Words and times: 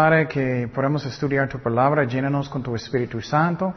Padre, 0.00 0.26
que 0.28 0.66
podemos 0.74 1.04
estudiar 1.04 1.46
tu 1.46 1.58
palabra. 1.58 2.04
Llénanos 2.04 2.48
con 2.48 2.62
tu 2.62 2.74
Espíritu 2.74 3.20
Santo. 3.20 3.74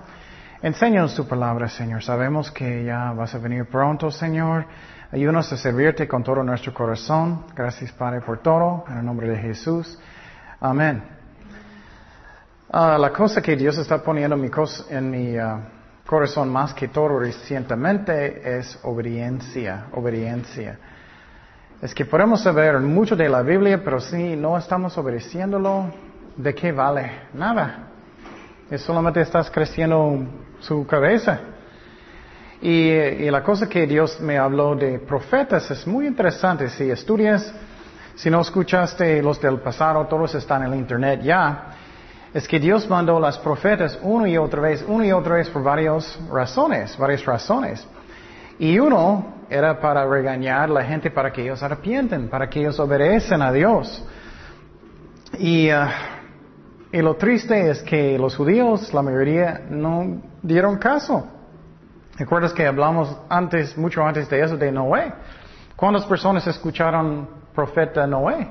Enséñanos 0.61 1.13
tu 1.15 1.27
palabra, 1.27 1.67
Señor. 1.67 2.01
Sabemos 2.01 2.49
que 2.49 2.85
ya 2.85 3.11
vas 3.11 3.35
a 3.35 3.39
venir 3.39 3.65
pronto, 3.65 4.09
Señor. 4.09 4.65
Ayúdanos 5.11 5.51
a 5.51 5.57
servirte 5.57 6.07
con 6.07 6.23
todo 6.23 6.41
nuestro 6.41 6.73
corazón. 6.73 7.43
Gracias, 7.53 7.91
Padre, 7.91 8.21
por 8.21 8.37
todo. 8.37 8.85
En 8.87 8.99
el 8.99 9.05
nombre 9.05 9.27
de 9.27 9.37
Jesús. 9.37 9.99
Amén. 10.61 11.03
Ah, 12.71 12.97
la 12.97 13.11
cosa 13.11 13.41
que 13.41 13.57
Dios 13.57 13.77
está 13.77 14.01
poniendo 14.01 14.37
en 14.37 14.41
mi, 14.43 14.49
en 14.91 15.11
mi 15.11 15.37
ah, 15.37 15.59
corazón 16.07 16.49
más 16.49 16.73
que 16.73 16.87
todo 16.87 17.19
recientemente 17.19 18.59
es 18.59 18.79
obediencia, 18.83 19.87
obediencia. 19.91 20.79
Es 21.81 21.93
que 21.93 22.05
podemos 22.05 22.41
saber 22.41 22.79
mucho 22.79 23.13
de 23.13 23.27
la 23.27 23.41
Biblia, 23.41 23.83
pero 23.83 23.99
si 23.99 24.37
no 24.37 24.57
estamos 24.57 24.97
obedeciéndolo, 24.97 25.91
¿de 26.35 26.55
qué 26.55 26.71
vale? 26.71 27.11
Nada. 27.33 27.89
Es 28.69 28.81
solamente 28.81 29.21
estás 29.21 29.49
creciendo 29.51 30.25
su 30.59 30.85
cabeza. 30.87 31.39
Y, 32.61 32.89
y, 32.89 33.29
la 33.29 33.43
cosa 33.43 33.67
que 33.67 33.85
Dios 33.85 34.19
me 34.21 34.37
habló 34.37 34.75
de 34.75 34.99
profetas 34.99 35.69
es 35.69 35.85
muy 35.85 36.07
interesante. 36.07 36.69
Si 36.69 36.89
estudias, 36.89 37.53
si 38.15 38.29
no 38.29 38.39
escuchaste 38.39 39.21
los 39.21 39.39
del 39.41 39.59
pasado, 39.59 40.05
todos 40.07 40.33
están 40.35 40.63
en 40.63 40.73
el 40.73 40.79
internet 40.79 41.21
ya. 41.21 41.67
Es 42.33 42.47
que 42.47 42.59
Dios 42.59 42.89
mandó 42.89 43.19
las 43.19 43.37
profetas 43.37 43.99
una 44.01 44.27
y 44.29 44.37
otra 44.37 44.61
vez, 44.61 44.83
una 44.87 45.05
y 45.05 45.11
otra 45.11 45.35
vez 45.35 45.49
por 45.49 45.61
varias 45.61 46.17
razones, 46.31 46.97
varias 46.97 47.25
razones. 47.25 47.85
Y 48.57 48.79
uno 48.79 49.43
era 49.49 49.79
para 49.79 50.05
regañar 50.05 50.63
a 50.63 50.73
la 50.73 50.83
gente 50.83 51.11
para 51.11 51.31
que 51.31 51.43
ellos 51.43 51.61
arrepienten, 51.61 52.29
para 52.29 52.49
que 52.49 52.61
ellos 52.61 52.79
obedecen 52.79 53.41
a 53.41 53.51
Dios. 53.51 54.03
Y, 55.37 55.69
uh, 55.69 55.85
y 56.93 57.01
lo 57.01 57.15
triste 57.15 57.71
es 57.71 57.81
que 57.81 58.19
los 58.19 58.35
judíos, 58.35 58.93
la 58.93 59.01
mayoría, 59.01 59.63
no 59.67 60.21
dieron 60.43 60.77
caso. 60.77 61.27
¿Recuerdas 62.19 62.53
que 62.53 62.67
hablamos 62.67 63.17
antes, 63.29 63.75
mucho 63.75 64.05
antes 64.05 64.29
de 64.29 64.39
eso, 64.39 64.55
de 64.57 64.71
Noé? 64.71 65.11
¿Cuántas 65.75 66.05
personas 66.05 66.45
escucharon 66.45 67.27
profeta 67.55 68.05
Noé? 68.05 68.47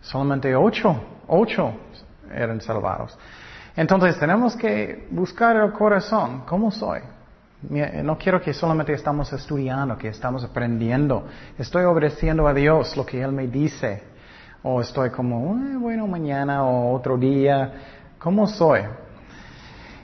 Solamente 0.00 0.56
ocho, 0.56 1.00
ocho 1.28 1.72
eran 2.34 2.60
salvados. 2.60 3.16
Entonces 3.76 4.18
tenemos 4.18 4.56
que 4.56 5.06
buscar 5.12 5.54
el 5.54 5.70
corazón. 5.70 6.42
¿Cómo 6.46 6.72
soy? 6.72 6.98
No 8.02 8.18
quiero 8.18 8.40
que 8.40 8.52
solamente 8.52 8.92
estamos 8.92 9.32
estudiando, 9.32 9.96
que 9.96 10.08
estamos 10.08 10.42
aprendiendo. 10.42 11.28
Estoy 11.56 11.84
obedeciendo 11.84 12.48
a 12.48 12.54
Dios 12.54 12.96
lo 12.96 13.06
que 13.06 13.22
Él 13.22 13.30
me 13.30 13.46
dice. 13.46 14.02
O 14.62 14.80
estoy 14.80 15.10
como, 15.10 15.54
bueno, 15.78 16.06
mañana 16.06 16.64
o 16.64 16.92
otro 16.92 17.16
día. 17.16 17.72
¿Cómo 18.18 18.46
soy? 18.46 18.80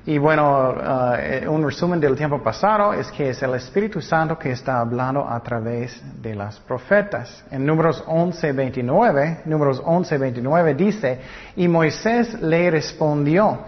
Y 0.07 0.19
bueno, 0.19 0.71
uh, 0.71 1.51
un 1.51 1.65
resumen 1.65 1.99
del 1.99 2.15
tiempo 2.15 2.43
pasado 2.43 2.93
es 2.93 3.11
que 3.11 3.31
es 3.31 3.43
el 3.43 3.55
Espíritu 3.55 4.03
Santo 4.03 4.39
que 4.39 4.53
está 4.53 4.79
hablando 4.81 5.27
a 5.27 5.43
través 5.43 6.01
de 6.21 6.35
las 6.35 6.61
profetas. 6.61 7.43
En 7.51 7.65
números 7.65 8.05
11, 8.07 8.53
29, 8.53 9.41
números 9.47 9.83
11, 9.85 10.19
29 10.19 10.75
dice, 10.75 11.21
y 11.57 11.67
Moisés 11.67 12.41
le 12.41 12.71
respondió, 12.71 13.61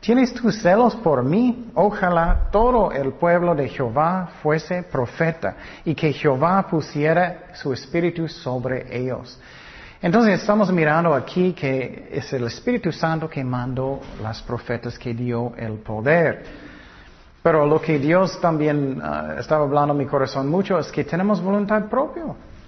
¿Tienes 0.00 0.34
tus 0.34 0.60
celos 0.60 0.96
por 0.96 1.22
mí? 1.22 1.70
Ojalá 1.74 2.48
todo 2.50 2.90
el 2.90 3.12
pueblo 3.12 3.54
de 3.54 3.68
Jehová 3.68 4.30
fuese 4.42 4.82
profeta 4.82 5.54
y 5.84 5.94
que 5.94 6.12
Jehová 6.12 6.66
pusiera 6.68 7.50
su 7.52 7.72
espíritu 7.72 8.26
sobre 8.26 8.98
ellos. 8.98 9.38
Entonces 10.02 10.40
estamos 10.40 10.72
mirando 10.72 11.14
aquí 11.14 11.52
que 11.52 12.08
es 12.10 12.32
el 12.32 12.48
Espíritu 12.48 12.90
Santo 12.90 13.30
que 13.30 13.44
mandó 13.44 14.00
las 14.20 14.42
profetas 14.42 14.98
que 14.98 15.14
dio 15.14 15.52
el 15.56 15.74
poder. 15.74 16.42
Pero 17.40 17.64
lo 17.66 17.80
que 17.80 18.00
Dios 18.00 18.40
también 18.40 19.00
ah, 19.00 19.36
estaba 19.38 19.64
hablando 19.64 19.92
en 19.92 19.98
mi 19.98 20.06
corazón 20.06 20.48
mucho 20.48 20.76
es 20.76 20.90
que 20.90 21.04
tenemos 21.04 21.40
voluntad 21.40 21.84
propia. 21.84 22.24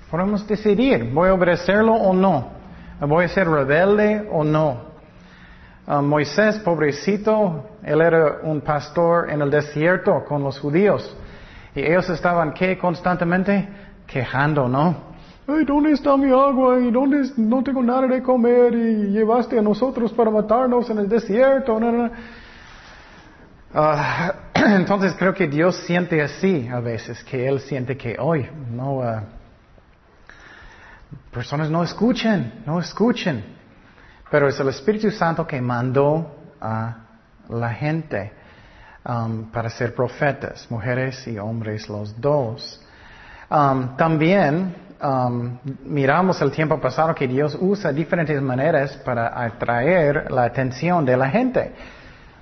Podemos 0.08 0.46
decidir, 0.46 1.10
¿voy 1.12 1.28
a 1.28 1.34
obedecerlo 1.34 1.94
o 1.94 2.14
no? 2.14 2.50
¿Voy 3.00 3.24
a 3.24 3.28
ser 3.28 3.48
rebelde 3.48 4.28
o 4.30 4.44
no? 4.44 4.94
Ah, 5.88 6.00
Moisés, 6.00 6.60
pobrecito, 6.60 7.68
él 7.82 8.00
era 8.00 8.42
un 8.44 8.60
pastor 8.60 9.28
en 9.28 9.42
el 9.42 9.50
desierto 9.50 10.24
con 10.24 10.44
los 10.44 10.60
judíos. 10.60 11.16
Y 11.74 11.80
ellos 11.80 12.08
estaban, 12.10 12.52
¿qué? 12.52 12.78
Constantemente 12.78 13.68
quejando, 14.06 14.68
¿no? 14.68 15.13
¿Dónde 15.46 15.92
está 15.92 16.16
mi 16.16 16.30
agua? 16.30 16.80
¿Y 16.80 16.90
dónde 16.90 17.30
no 17.36 17.62
tengo 17.62 17.82
nada 17.82 18.06
de 18.06 18.22
comer? 18.22 18.74
Y 18.74 19.10
llevaste 19.10 19.58
a 19.58 19.62
nosotros 19.62 20.12
para 20.12 20.30
matarnos 20.30 20.88
en 20.90 20.98
el 20.98 21.08
desierto. 21.08 21.78
Ah, 23.74 24.34
entonces 24.54 25.14
creo 25.18 25.34
que 25.34 25.46
Dios 25.46 25.76
siente 25.86 26.22
así 26.22 26.68
a 26.68 26.80
veces, 26.80 27.22
que 27.24 27.46
Él 27.46 27.60
siente 27.60 27.96
que 27.96 28.16
hoy 28.18 28.48
no, 28.70 28.98
uh, 28.98 29.20
personas 31.30 31.68
no 31.70 31.82
escuchen, 31.82 32.62
no 32.64 32.80
escuchen. 32.80 33.44
Pero 34.30 34.48
es 34.48 34.58
el 34.58 34.68
Espíritu 34.68 35.10
Santo 35.10 35.46
que 35.46 35.60
mandó 35.60 36.34
a 36.60 36.96
la 37.48 37.70
gente 37.70 38.32
um, 39.04 39.50
para 39.50 39.68
ser 39.68 39.94
profetas, 39.94 40.70
mujeres 40.70 41.26
y 41.26 41.38
hombres 41.38 41.88
los 41.88 42.18
dos. 42.20 42.80
Um, 43.50 43.96
también 43.96 44.83
um, 45.04 45.58
miramos 45.84 46.40
el 46.40 46.50
tiempo 46.50 46.80
pasado 46.80 47.14
que 47.14 47.28
Dios 47.28 47.56
usa 47.60 47.92
diferentes 47.92 48.40
maneras 48.40 48.96
para 49.04 49.44
atraer 49.44 50.30
la 50.30 50.44
atención 50.44 51.04
de 51.04 51.16
la 51.16 51.28
gente. 51.28 51.72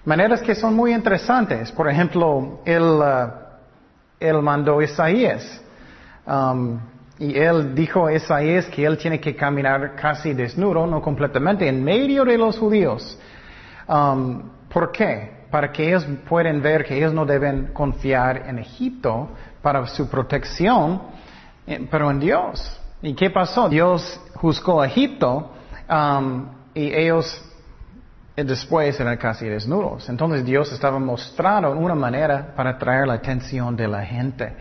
Maneras 0.04 0.40
que 0.42 0.54
son 0.54 0.74
muy 0.74 0.94
interesantes. 0.94 1.70
Por 1.72 1.88
ejemplo, 1.88 2.60
Él, 2.64 2.82
uh, 2.82 4.42
mandó 4.42 4.78
a 4.78 4.84
Isaías. 4.84 5.60
Y 7.18 7.38
él 7.38 7.72
dijo 7.74 8.06
a 8.06 8.14
Isaías 8.14 8.66
que 8.66 8.84
él 8.84 8.98
tiene 8.98 9.20
que 9.20 9.36
caminar 9.36 9.94
casi 9.94 10.34
desnudo, 10.34 10.86
no 10.88 11.00
completamente, 11.00 11.68
en 11.68 11.84
medio 11.84 12.24
de 12.24 12.36
los 12.36 12.58
judíos. 12.58 13.16
Um, 13.86 14.50
¿Por 14.68 14.90
qué? 14.90 15.46
Para 15.48 15.70
que 15.70 15.86
ellos 15.86 16.04
puedan 16.28 16.60
ver 16.60 16.84
que 16.84 16.96
ellos 16.96 17.12
no 17.12 17.24
deben 17.24 17.68
confiar 17.72 18.48
en 18.48 18.58
Egipto 18.58 19.28
para 19.60 19.86
su 19.86 20.08
protección, 20.08 21.02
pero 21.90 22.10
en 22.10 22.20
Dios. 22.20 22.80
¿Y 23.02 23.14
qué 23.14 23.30
pasó? 23.30 23.68
Dios 23.68 24.20
juzgó 24.34 24.80
a 24.80 24.86
Egipto 24.86 25.50
um, 25.88 26.46
y 26.74 26.92
ellos 26.94 27.42
eh, 28.36 28.44
después 28.44 28.98
eran 28.98 29.16
casi 29.16 29.46
desnudos. 29.46 30.08
Entonces 30.08 30.44
Dios 30.44 30.72
estaba 30.72 30.98
mostrando 30.98 31.70
una 31.72 31.94
manera 31.94 32.54
para 32.56 32.70
atraer 32.70 33.06
la 33.06 33.14
atención 33.14 33.76
de 33.76 33.88
la 33.88 34.04
gente. 34.04 34.52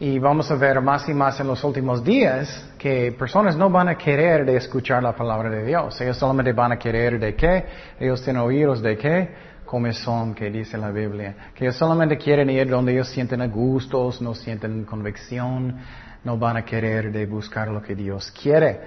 Y 0.00 0.18
vamos 0.18 0.50
a 0.50 0.56
ver 0.56 0.80
más 0.80 1.08
y 1.08 1.14
más 1.14 1.38
en 1.38 1.46
los 1.46 1.62
últimos 1.62 2.02
días 2.02 2.68
que 2.78 3.12
personas 3.12 3.56
no 3.56 3.70
van 3.70 3.88
a 3.88 3.96
querer 3.96 4.44
de 4.44 4.56
escuchar 4.56 5.02
la 5.02 5.14
palabra 5.14 5.48
de 5.50 5.64
Dios. 5.64 6.00
Ellos 6.00 6.16
solamente 6.16 6.52
van 6.52 6.72
a 6.72 6.78
querer 6.78 7.20
de 7.20 7.36
qué? 7.36 7.64
Ellos 8.00 8.22
tienen 8.22 8.42
oídos 8.42 8.82
de 8.82 8.96
qué? 8.96 9.34
Comezón, 9.64 10.34
que 10.34 10.50
dice 10.50 10.76
la 10.76 10.90
Biblia. 10.90 11.52
Que 11.54 11.66
ellos 11.66 11.76
solamente 11.76 12.18
quieren 12.18 12.50
ir 12.50 12.68
donde 12.68 12.92
ellos 12.92 13.08
sienten 13.08 13.48
gustos, 13.50 14.20
no 14.20 14.34
sienten 14.34 14.84
convicción, 14.84 15.76
no 16.24 16.38
van 16.38 16.56
a 16.56 16.64
querer 16.64 17.12
de 17.12 17.26
buscar 17.26 17.68
lo 17.68 17.82
que 17.82 17.94
Dios 17.94 18.30
quiere. 18.30 18.80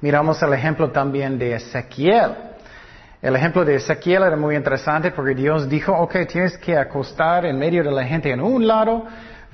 Miramos 0.00 0.40
el 0.42 0.52
ejemplo 0.52 0.90
también 0.90 1.38
de 1.38 1.54
Ezequiel. 1.54 2.32
El 3.20 3.34
ejemplo 3.34 3.64
de 3.64 3.76
Ezequiel 3.76 4.22
era 4.22 4.36
muy 4.36 4.54
interesante 4.54 5.10
porque 5.10 5.34
Dios 5.34 5.68
dijo, 5.68 5.92
ok, 5.92 6.14
tienes 6.28 6.56
que 6.58 6.76
acostar 6.76 7.44
en 7.44 7.58
medio 7.58 7.82
de 7.82 7.90
la 7.90 8.04
gente 8.04 8.30
en 8.30 8.40
un 8.40 8.66
lado 8.66 9.04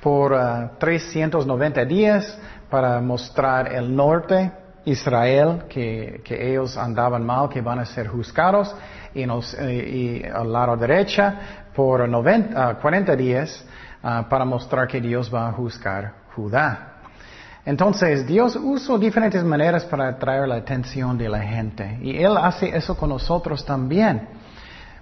por 0.02 0.36
390 0.78 1.80
uh, 1.80 1.86
días 1.86 2.38
para 2.68 3.00
mostrar 3.00 3.72
el 3.72 3.94
norte, 3.94 4.50
Israel, 4.84 5.62
que, 5.68 6.22
ellos 6.28 6.76
andaban 6.76 7.24
mal, 7.24 7.48
que 7.48 7.60
van 7.60 7.78
a 7.78 7.86
ser 7.86 8.08
juzgados, 8.08 8.74
y, 9.14 9.22
y, 9.22 10.24
al 10.24 10.52
lado 10.52 10.76
derecha 10.76 11.66
por 11.74 12.08
90, 12.08 12.74
40 12.74 13.12
uh, 13.12 13.16
días 13.16 13.64
uh, 14.02 14.28
para 14.28 14.44
mostrar 14.44 14.88
que 14.88 15.00
Dios 15.00 15.32
va 15.32 15.48
a 15.48 15.52
juzgar 15.52 16.12
Judá. 16.34 16.91
Entonces, 17.64 18.26
Dios 18.26 18.56
usa 18.56 18.98
diferentes 18.98 19.42
maneras 19.44 19.84
para 19.84 20.08
atraer 20.08 20.48
la 20.48 20.56
atención 20.56 21.16
de 21.16 21.28
la 21.28 21.40
gente. 21.40 21.98
Y 22.02 22.16
Él 22.16 22.36
hace 22.36 22.76
eso 22.76 22.96
con 22.96 23.10
nosotros 23.10 23.64
también. 23.64 24.28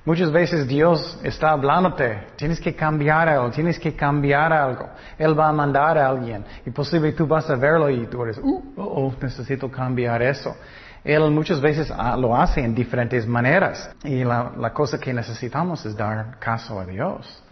Muchas 0.04 0.32
veces 0.32 0.66
Dios 0.66 1.18
está 1.22 1.50
hablándote, 1.50 2.28
tienes 2.36 2.58
que 2.58 2.74
cambiar 2.74 3.28
algo, 3.28 3.50
tienes 3.50 3.78
que 3.78 3.94
cambiar 3.94 4.50
algo. 4.50 4.88
Él 5.18 5.38
va 5.38 5.48
a 5.48 5.52
mandar 5.52 5.98
a 5.98 6.08
alguien 6.08 6.42
y 6.64 6.70
posible 6.70 7.12
tú 7.12 7.26
vas 7.26 7.48
a 7.50 7.54
verlo 7.54 7.90
y 7.90 8.06
tú 8.06 8.22
eres, 8.22 8.38
uh, 8.38 8.62
oh, 8.76 9.12
necesito 9.20 9.70
cambiar 9.70 10.22
eso. 10.22 10.56
Él 11.04 11.30
muchas 11.30 11.60
veces 11.60 11.92
ah, 11.94 12.16
lo 12.16 12.34
hace 12.34 12.60
en 12.60 12.74
diferentes 12.74 13.26
maneras 13.26 13.90
y 14.02 14.24
la, 14.24 14.72
cosa 14.72 14.98
que 14.98 15.12
necesitamos 15.12 15.84
es 15.84 15.94
dar 15.94 16.38
caso 16.38 16.80
a 16.80 16.86
Dios. 16.86 17.42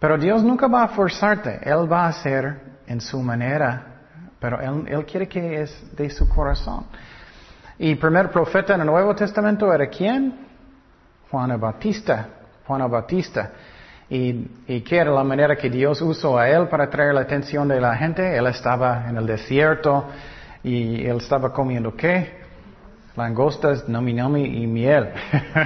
Pero 0.00 0.18
Dios 0.18 0.42
nunca 0.42 0.66
va 0.66 0.84
a 0.84 0.88
forzarte, 0.88 1.60
Él 1.62 1.90
va 1.90 2.06
a 2.06 2.08
hacer 2.08 2.60
en 2.86 3.00
su 3.00 3.22
manera, 3.22 3.89
pero 4.40 4.60
Él, 4.60 4.88
él 4.88 5.04
quiere 5.04 5.28
que 5.28 5.62
es 5.62 5.96
de 5.96 6.10
su 6.10 6.28
corazón. 6.28 6.86
Y 7.78 7.94
primer 7.94 8.30
profeta 8.30 8.74
en 8.74 8.80
el 8.80 8.86
Nuevo 8.86 9.14
Testamento 9.14 9.72
era 9.72 9.86
quién? 9.88 10.34
Juan 11.30 11.58
Bautista. 11.60 12.28
Juan 12.66 12.90
Bautista. 12.90 13.52
Y, 14.08 14.46
y 14.66 14.80
qué 14.80 14.96
era 14.96 15.12
la 15.12 15.22
manera 15.22 15.54
que 15.56 15.70
Dios 15.70 16.02
usó 16.02 16.38
a 16.38 16.48
él 16.48 16.68
para 16.68 16.90
traer 16.90 17.14
la 17.14 17.20
atención 17.20 17.68
de 17.68 17.80
la 17.80 17.96
gente. 17.96 18.36
Él 18.36 18.46
estaba 18.46 19.08
en 19.08 19.16
el 19.16 19.26
desierto 19.26 20.06
y 20.62 21.06
él 21.06 21.18
estaba 21.18 21.52
comiendo 21.52 21.94
qué? 21.94 22.40
Langostas, 23.16 23.88
nomi 23.88 24.12
nomi 24.12 24.62
y 24.62 24.66
miel. 24.66 25.10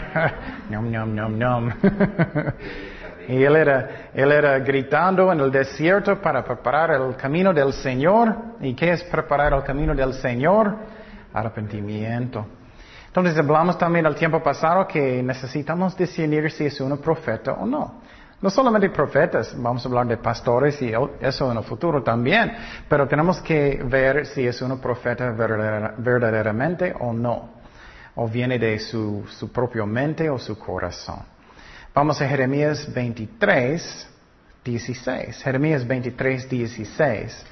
nom 0.71 0.91
nom 0.91 1.15
nom 1.15 1.39
nom. 1.39 1.73
y 3.29 3.43
él 3.43 3.57
era, 3.57 4.11
él 4.13 4.33
era 4.33 4.59
gritando 4.59 5.33
en 5.33 5.41
el 5.41 5.51
desierto 5.51 6.21
para 6.21 6.45
preparar 6.45 6.91
el 6.93 7.17
camino 7.17 7.53
del 7.53 7.73
Señor. 7.73 8.35
¿Y 8.61 8.75
qué 8.75 8.93
es 8.93 9.05
preparar 9.05 9.53
el 9.53 9.63
camino 9.63 9.95
del 9.95 10.13
Señor? 10.15 10.77
Arrepentimiento. 11.33 12.47
Entonces 13.07 13.39
hablamos 13.39 13.79
también 13.79 14.07
al 14.07 14.17
tiempo 14.17 14.43
pasado 14.43 14.89
que 14.89 15.23
necesitamos 15.23 15.97
discernir 15.97 16.51
si 16.51 16.67
es 16.67 16.81
un 16.81 16.99
profeta 16.99 17.53
o 17.53 17.65
no. 17.65 18.01
No 18.43 18.51
solamente 18.51 18.91
profetas, 18.91 19.55
vamos 19.57 19.85
a 19.85 19.89
hablar 19.89 20.07
de 20.07 20.17
pastores 20.17 20.83
y 20.83 20.93
eso 21.21 21.51
en 21.51 21.57
el 21.57 21.65
futuro 21.65 22.03
también, 22.03 22.53
pero 22.89 23.07
tenemos 23.09 23.41
que 23.41 23.83
ver 23.85 24.27
si 24.27 24.47
es 24.47 24.61
un 24.61 24.79
profeta 24.81 25.31
verdaderamente 25.31 26.93
o 27.01 27.13
no, 27.13 27.51
o 28.17 28.29
viene 28.29 28.59
de 28.59 28.79
su, 28.79 29.25
su 29.29 29.51
propia 29.51 29.87
mente 29.87 30.29
o 30.29 30.39
su 30.39 30.59
corazón. 30.59 31.34
Vamos 31.95 32.21
a 32.21 32.27
Jeremías 32.27 32.93
23, 32.93 34.09
16. 34.65 35.43
Jeremías 35.45 35.87
23, 35.87 36.51
16. 36.51 37.47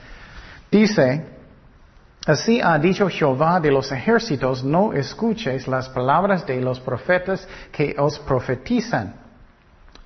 Dice, 0.69 1.25
Así 2.27 2.61
ha 2.61 2.77
dicho 2.77 3.09
Jehová 3.09 3.61
de 3.61 3.71
los 3.71 3.93
ejércitos, 3.93 4.65
no 4.65 4.93
escuches 4.95 5.69
las 5.69 5.89
palabras 5.89 6.45
de 6.45 6.61
los 6.61 6.81
profetas 6.81 7.47
que 7.71 7.95
os 7.97 8.19
profetizan. 8.19 9.15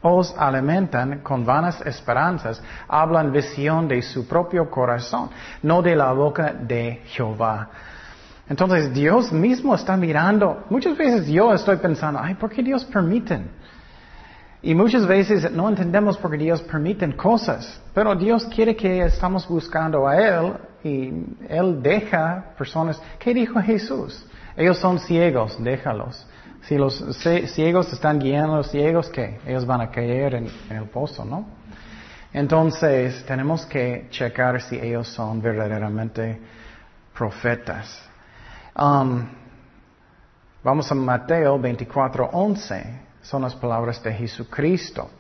Os 0.03 0.35
alimentan 0.37 1.21
con 1.21 1.47
vanas 1.47 1.81
esperanzas, 1.87 2.63
hablan 2.89 3.33
visión 3.33 3.89
de 3.89 4.03
su 4.03 4.29
propio 4.29 4.71
corazón, 4.71 5.31
no 5.63 5.81
de 5.81 5.97
la 5.97 6.13
boca 6.13 6.53
de 6.53 7.01
Jehová. 7.07 7.71
Entonces 8.51 8.93
Dios 8.93 9.33
mismo 9.33 9.75
está 9.75 9.97
mirando. 9.97 10.67
Muchas 10.69 10.95
veces 10.97 11.27
yo 11.27 11.55
estoy 11.55 11.79
pensando, 11.79 12.21
ay, 12.23 12.35
¿por 12.35 12.51
qué 12.51 12.63
Dios 12.63 12.85
permite? 12.85 13.41
Y 14.67 14.75
muchas 14.75 15.07
veces 15.07 15.49
no 15.53 15.69
entendemos 15.69 16.19
por 16.19 16.33
qué 16.33 16.39
Dios 16.39 16.61
permite 16.63 17.15
cosas, 17.15 17.81
pero 17.95 18.17
Dios 18.17 18.45
quiere 18.47 18.75
que 18.75 19.05
estamos 19.05 19.47
buscando 19.47 20.09
a 20.09 20.17
Él 20.17 20.55
y 20.83 21.13
Él 21.49 21.81
deja 21.81 22.47
personas. 22.59 23.01
¿Qué 23.21 23.33
dijo 23.33 23.63
Jesús? 23.63 24.27
Ellos 24.57 24.77
son 24.79 24.99
ciegos, 24.99 25.57
déjalos. 25.63 26.27
Si 26.63 26.77
los 26.77 27.01
ciegos 27.55 27.93
están 27.93 28.19
guiando 28.19 28.55
a 28.55 28.57
los 28.57 28.71
ciegos, 28.73 29.09
¿qué? 29.09 29.39
Ellos 29.47 29.65
van 29.65 29.83
a 29.83 29.89
caer 29.89 30.35
en, 30.35 30.51
el 30.71 30.87
pozo, 30.87 31.25
¿no? 31.25 31.47
Entonces, 32.33 33.25
tenemos 33.25 33.65
que 33.67 34.09
checar 34.11 34.61
si 34.61 34.81
ellos 34.81 35.07
son 35.07 35.41
verdaderamente 35.41 36.41
profetas. 37.17 38.03
Um, 38.77 39.29
vamos 40.65 40.91
a 40.91 40.95
Mateo 40.97 41.57
24, 41.57 42.31
11. 42.33 43.06
Son 43.27 43.43
las 43.43 43.57
palabras 43.57 44.01
de 44.05 44.13
Jesucristo. 44.13 45.11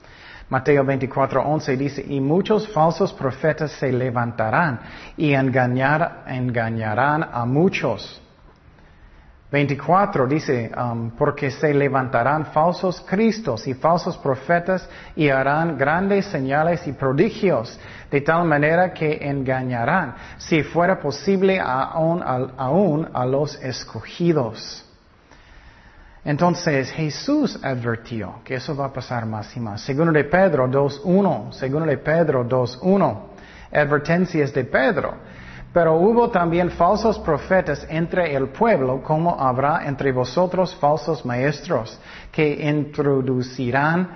Mateo 0.48 0.84
24, 0.84 1.42
11 1.42 1.76
dice, 1.76 2.04
y 2.06 2.20
muchos 2.20 2.68
falsos 2.68 3.12
profetas 3.12 3.72
se 3.72 3.90
levantarán 3.90 4.78
y 5.16 5.32
engañarán 5.34 7.28
a 7.32 7.44
muchos. 7.44 8.22
24 9.50 10.28
dice, 10.28 10.70
um, 10.76 11.10
porque 11.10 11.50
se 11.50 11.74
levantarán 11.74 12.46
falsos 12.46 13.00
cristos 13.00 13.66
y 13.66 13.74
falsos 13.74 14.16
profetas 14.18 14.88
y 15.16 15.28
harán 15.28 15.76
grandes 15.76 16.26
señales 16.26 16.86
y 16.86 16.92
prodigios, 16.92 17.76
de 18.08 18.20
tal 18.20 18.44
manera 18.44 18.94
que 18.94 19.18
engañarán, 19.20 20.14
si 20.38 20.62
fuera 20.62 21.00
posible, 21.00 21.58
aún, 21.58 22.22
aún 22.22 23.08
a 23.12 23.26
los 23.26 23.60
escogidos. 23.60 24.85
Entonces 26.26 26.90
Jesús 26.90 27.56
advirtió 27.62 28.40
que 28.42 28.56
eso 28.56 28.74
va 28.74 28.86
a 28.86 28.92
pasar 28.92 29.24
más 29.26 29.56
y 29.56 29.60
más. 29.60 29.80
Segundo 29.80 30.12
de 30.12 30.24
Pedro 30.24 30.66
2.1, 30.66 31.52
segundo 31.52 31.86
de 31.86 31.98
Pedro 31.98 32.44
2.1, 32.44 33.16
advertencias 33.72 34.52
de 34.52 34.64
Pedro. 34.64 35.14
Pero 35.72 35.94
hubo 35.94 36.28
también 36.28 36.72
falsos 36.72 37.16
profetas 37.20 37.86
entre 37.88 38.34
el 38.34 38.48
pueblo, 38.48 39.04
como 39.04 39.40
habrá 39.40 39.86
entre 39.86 40.10
vosotros 40.10 40.74
falsos 40.74 41.24
maestros, 41.24 41.96
que 42.32 42.68
introducirán 42.70 44.08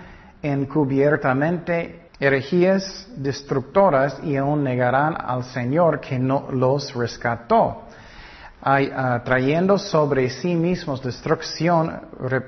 encubiertamente 0.42 2.08
herejías 2.18 3.08
destructoras 3.14 4.18
y 4.24 4.34
aún 4.34 4.64
negarán 4.64 5.16
al 5.16 5.44
Señor 5.44 6.00
que 6.00 6.18
no 6.18 6.48
los 6.50 6.92
rescató 6.92 7.84
trayendo 9.24 9.78
sobre 9.78 10.28
sí 10.28 10.54
mismos 10.54 11.02
destrucción 11.02 11.90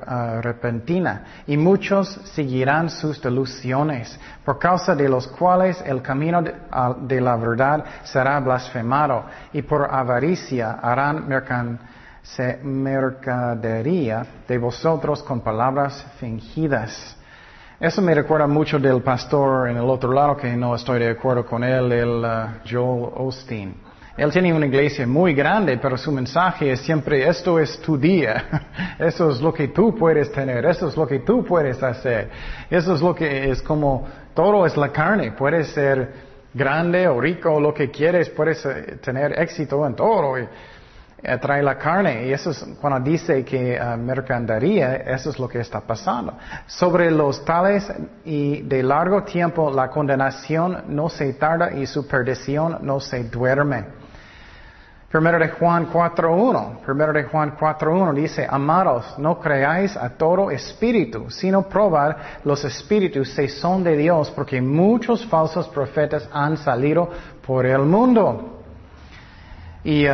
ah, 0.06 0.40
repentina, 0.42 1.24
y 1.46 1.56
muchos 1.56 2.08
seguirán 2.34 2.90
sus 2.90 3.20
delusiones, 3.20 4.18
por 4.44 4.58
causa 4.58 4.94
de 4.94 5.08
los 5.08 5.26
cuales 5.26 5.82
el 5.86 6.02
camino 6.02 6.44
ah, 6.70 6.94
de, 7.00 7.20
la 7.20 7.36
verdad 7.36 7.84
será 8.04 8.38
blasfemado, 8.40 9.24
y 9.52 9.62
por 9.62 9.88
avaricia 9.90 10.78
harán 10.82 11.26
mercadería 12.62 14.26
de 14.46 14.58
vosotros 14.58 15.22
con 15.22 15.40
palabras 15.40 16.04
fingidas. 16.18 17.16
Eso 17.80 18.00
me 18.00 18.14
recuerda 18.14 18.46
mucho 18.46 18.78
del 18.78 19.02
pastor 19.02 19.68
en 19.68 19.76
el 19.76 19.88
otro 19.88 20.12
lado, 20.12 20.36
que 20.36 20.54
no 20.56 20.74
estoy 20.74 21.00
de 21.00 21.10
acuerdo 21.10 21.44
con 21.44 21.64
él, 21.64 21.90
el 21.90 22.24
Joel 22.70 23.10
Osteen. 23.16 23.91
Él 24.16 24.30
tiene 24.30 24.52
una 24.52 24.66
iglesia 24.66 25.06
muy 25.06 25.32
grande, 25.34 25.78
pero 25.78 25.96
su 25.96 26.12
mensaje 26.12 26.72
es 26.72 26.80
siempre, 26.80 27.26
esto 27.26 27.58
es 27.58 27.80
tu 27.80 27.96
día, 27.96 28.96
eso 28.98 29.30
es 29.30 29.40
lo 29.40 29.52
que 29.52 29.68
tú 29.68 29.94
puedes 29.94 30.30
tener, 30.32 30.66
eso 30.66 30.88
es 30.88 30.96
lo 30.96 31.06
que 31.06 31.20
tú 31.20 31.44
puedes 31.44 31.82
hacer, 31.82 32.30
eso 32.68 32.94
es 32.94 33.00
lo 33.00 33.14
que 33.14 33.50
es 33.50 33.62
como, 33.62 34.06
todo 34.34 34.66
es 34.66 34.76
la 34.76 34.90
carne, 34.90 35.32
puedes 35.32 35.68
ser 35.68 36.12
grande 36.52 37.08
o 37.08 37.20
rico 37.20 37.58
lo 37.58 37.72
que 37.72 37.90
quieres, 37.90 38.28
puedes 38.30 38.64
eh, 38.66 38.98
tener 39.02 39.38
éxito 39.40 39.86
en 39.86 39.94
todo. 39.94 40.38
Y, 40.38 40.46
eh, 41.24 41.38
trae 41.38 41.62
la 41.62 41.78
carne 41.78 42.26
y 42.26 42.32
eso 42.32 42.50
es 42.50 42.66
cuando 42.80 42.98
dice 43.08 43.44
que 43.44 43.80
uh, 43.80 43.96
mercadería, 43.96 44.96
eso 44.96 45.30
es 45.30 45.38
lo 45.38 45.48
que 45.48 45.60
está 45.60 45.80
pasando. 45.80 46.36
Sobre 46.66 47.12
los 47.12 47.44
tales 47.44 47.92
y 48.24 48.62
de 48.62 48.82
largo 48.82 49.22
tiempo 49.22 49.70
la 49.70 49.88
condenación 49.88 50.82
no 50.88 51.08
se 51.08 51.34
tarda 51.34 51.74
y 51.74 51.86
su 51.86 52.08
perdición 52.08 52.78
no 52.82 52.98
se 52.98 53.22
duerme. 53.22 54.01
Primero 55.12 55.38
de 55.38 55.48
Juan 55.48 55.92
4.1. 55.92 56.78
Primero 56.86 57.12
de 57.12 57.24
Juan 57.24 57.54
4.1 57.54 58.14
dice, 58.14 58.46
amados, 58.48 59.18
no 59.18 59.38
creáis 59.38 59.94
a 59.94 60.08
todo 60.08 60.50
espíritu, 60.50 61.28
sino 61.28 61.68
probad 61.68 62.16
los 62.44 62.64
espíritus 62.64 63.28
si 63.28 63.46
son 63.48 63.84
de 63.84 63.94
Dios, 63.94 64.30
porque 64.30 64.62
muchos 64.62 65.26
falsos 65.26 65.68
profetas 65.68 66.26
han 66.32 66.56
salido 66.56 67.10
por 67.46 67.66
el 67.66 67.80
mundo. 67.80 68.62
Y 69.84 70.08
uh, 70.08 70.12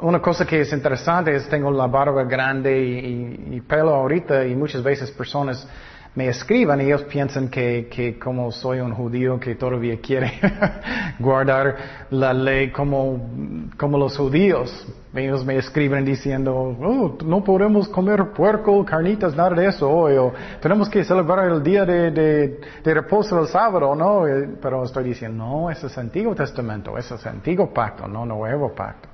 una 0.00 0.20
cosa 0.20 0.44
que 0.44 0.62
es 0.62 0.72
interesante 0.72 1.36
es 1.36 1.48
tengo 1.48 1.70
la 1.70 1.86
barba 1.86 2.24
grande 2.24 2.76
y, 2.76 3.54
y 3.54 3.60
pelo 3.60 3.94
ahorita 3.94 4.44
y 4.44 4.56
muchas 4.56 4.82
veces 4.82 5.12
personas 5.12 5.64
me 6.14 6.28
escriban 6.28 6.80
y 6.80 6.84
ellos 6.84 7.04
piensan 7.04 7.48
que, 7.48 7.88
que 7.90 8.18
como 8.18 8.52
soy 8.52 8.80
un 8.80 8.92
judío 8.92 9.40
que 9.40 9.54
todavía 9.54 9.98
quiere 9.98 10.32
guardar 11.18 11.76
la 12.10 12.34
ley 12.34 12.70
como, 12.70 13.30
como 13.78 13.96
los 13.96 14.16
judíos. 14.16 14.86
Ellos 15.14 15.44
me 15.44 15.56
escriben 15.56 16.04
diciendo, 16.04 16.54
oh, 16.54 17.18
no 17.24 17.42
podemos 17.42 17.88
comer 17.88 18.32
puerco, 18.34 18.84
carnitas, 18.84 19.34
nada 19.34 19.54
de 19.54 19.66
eso 19.68 19.90
hoy, 19.90 20.16
o 20.16 20.32
tenemos 20.60 20.88
que 20.88 21.04
celebrar 21.04 21.50
el 21.50 21.62
día 21.62 21.84
de, 21.84 22.10
de, 22.10 22.60
de 22.82 22.94
reposo 22.94 23.36
del 23.36 23.48
sábado, 23.48 23.94
¿no? 23.94 24.26
Eh, 24.26 24.56
pero 24.60 24.84
estoy 24.84 25.04
diciendo, 25.04 25.44
no, 25.44 25.70
ese 25.70 25.86
es 25.86 25.98
Antiguo 25.98 26.34
Testamento, 26.34 26.96
ese 26.96 27.14
es 27.14 27.26
Antiguo 27.26 27.72
Pacto, 27.72 28.06
no 28.06 28.24
Nuevo 28.24 28.74
Pacto. 28.74 29.08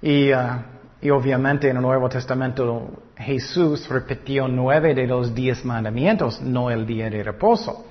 Y, 0.00 0.32
uh, 0.32 0.75
y 1.00 1.10
obviamente 1.10 1.68
en 1.68 1.76
el 1.76 1.82
Nuevo 1.82 2.08
Testamento 2.08 3.04
Jesús 3.16 3.88
repitió 3.88 4.48
nueve 4.48 4.94
de 4.94 5.06
los 5.06 5.34
diez 5.34 5.64
mandamientos, 5.64 6.40
no 6.40 6.70
el 6.70 6.86
día 6.86 7.10
de 7.10 7.22
reposo. 7.22 7.86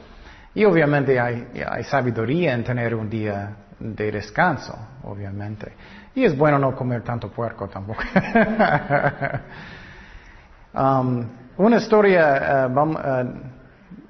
Y 0.55 0.65
obviamente 0.65 1.19
hay, 1.19 1.47
sabiduría 1.83 2.53
en 2.53 2.63
tener 2.63 2.95
un 2.95 3.09
día 3.09 3.55
de 3.77 4.11
descanso, 4.11 4.75
obviamente. 5.03 5.73
Y 6.15 6.23
es 6.23 6.35
bueno 6.35 6.57
no 6.57 6.75
comer 6.75 7.03
tanto 7.03 7.29
puerco 7.29 7.67
tampoco. 7.67 8.01
um, 10.73 11.27
una 11.57 11.77
historia 11.77 12.67
uh, 12.67 12.79
uh, 12.79 12.95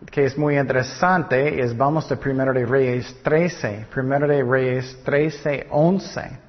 que 0.10 0.26
es 0.26 0.38
muy 0.38 0.58
interesante 0.58 1.62
es, 1.62 1.76
vamos 1.76 2.08
de 2.08 2.16
Primero 2.16 2.54
de 2.54 2.66
Reyes 2.66 3.22
13, 3.24 3.88
Primero 3.92 4.28
de 4.28 4.44
Reyes 4.44 5.02
13, 5.04 5.68
11. 5.72 6.45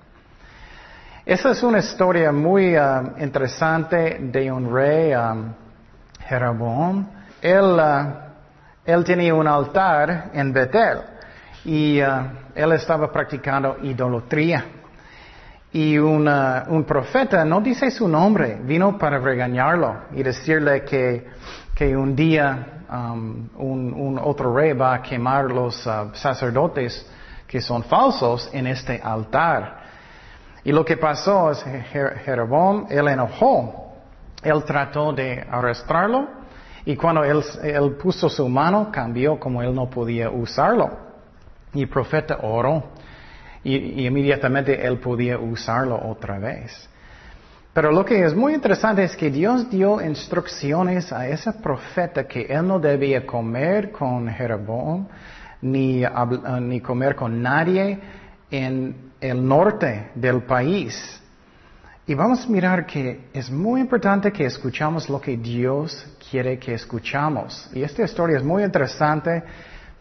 Esa 1.27 1.51
es 1.51 1.63
una 1.65 1.81
historia 1.81 2.31
muy 2.31 2.77
um, 2.77 3.15
interesante 3.19 4.17
de 4.21 4.53
un 4.53 4.73
rey, 4.73 5.13
um, 5.13 5.53
Jeroboam. 6.21 7.05
Él, 7.43 7.65
uh, 7.65 8.13
él 8.85 9.03
tenía 9.03 9.35
un 9.35 9.49
altar 9.49 10.31
en 10.33 10.53
Betel 10.53 10.99
y 11.65 11.99
él 11.99 12.73
estaba 12.73 13.11
practicando 13.11 13.77
idolatría. 13.83 14.67
Y 15.73 15.99
un 15.99 16.85
profeta, 16.87 17.45
no 17.45 17.61
dice 17.61 17.91
su 17.91 18.07
nombre, 18.07 18.61
vino 18.63 18.97
para 18.97 19.19
regañarlo 19.19 20.03
y 20.13 20.23
decirle 20.23 20.85
que, 20.85 21.27
que 21.75 21.97
un 21.97 22.15
día 22.15 22.85
um, 22.89 23.49
un, 23.57 24.21
otro 24.23 24.55
rey 24.55 24.75
va 24.75 24.95
a 24.95 25.03
quemar 25.03 25.47
los 25.47 25.75
sacerdotes 26.13 27.05
que 27.49 27.61
son 27.61 27.83
falsos 27.83 28.49
en 28.53 28.69
este 28.69 29.01
altar. 29.03 29.86
Y 30.67 30.73
lo 30.73 30.85
que 30.85 30.97
pasó 30.97 31.53
es 31.53 31.65
Jeroboam, 32.25 32.87
él 32.91 33.07
enojó, 33.07 33.95
él 34.43 34.65
trató 34.65 35.13
de 35.13 35.47
arrastrarlo 35.49 36.27
y 36.85 36.97
cuando 36.97 37.23
él, 37.23 37.41
puso 38.03 38.29
su 38.29 38.49
mano 38.49 38.91
cambió 38.91 39.39
como 39.39 39.63
él 39.63 39.73
no 39.73 39.89
podía 39.89 40.29
usarlo. 40.29 40.91
Y 41.73 41.83
el 41.83 41.89
profeta 41.89 42.39
oró 42.43 42.83
y, 43.63 44.09
inmediatamente 44.09 44.85
él 44.85 44.99
podía 44.99 45.39
usarlo 45.39 46.01
otra 46.05 46.41
vez. 46.41 46.91
Pero 47.73 47.93
lo 47.93 48.05
que 48.05 48.25
es 48.25 48.35
muy 48.35 48.53
interesante 48.53 49.05
es 49.05 49.15
que 49.15 49.31
Dios 49.31 49.71
dio 49.71 50.05
instrucciones 50.05 51.13
a 51.13 51.29
ese 51.29 51.53
profeta 51.53 52.27
que 52.27 52.43
él 52.43 52.67
no 52.67 52.81
debía 52.81 53.25
comer 53.25 53.93
con 53.93 54.27
Jeroboam 54.29 55.07
ni, 55.63 56.03
ni 56.63 56.81
comer 56.81 57.15
con 57.15 57.41
nadie 57.41 58.01
en 58.51 59.06
el 59.21 59.47
norte 59.47 60.11
del 60.15 60.43
país. 60.43 61.21
Y 62.07 62.15
vamos 62.15 62.45
a 62.45 62.49
mirar 62.49 62.87
que 62.87 63.29
es 63.33 63.51
muy 63.51 63.81
importante 63.81 64.31
que 64.31 64.47
escuchamos 64.47 65.09
lo 65.09 65.21
que 65.21 65.37
Dios 65.37 66.07
quiere 66.31 66.59
que 66.59 66.75
escuchamos. 66.75 67.69
Y 67.73 67.83
esta 67.83 68.05
historia 68.05 68.37
es 68.37 68.45
muy 68.45 68.63
interesante 68.63 69.43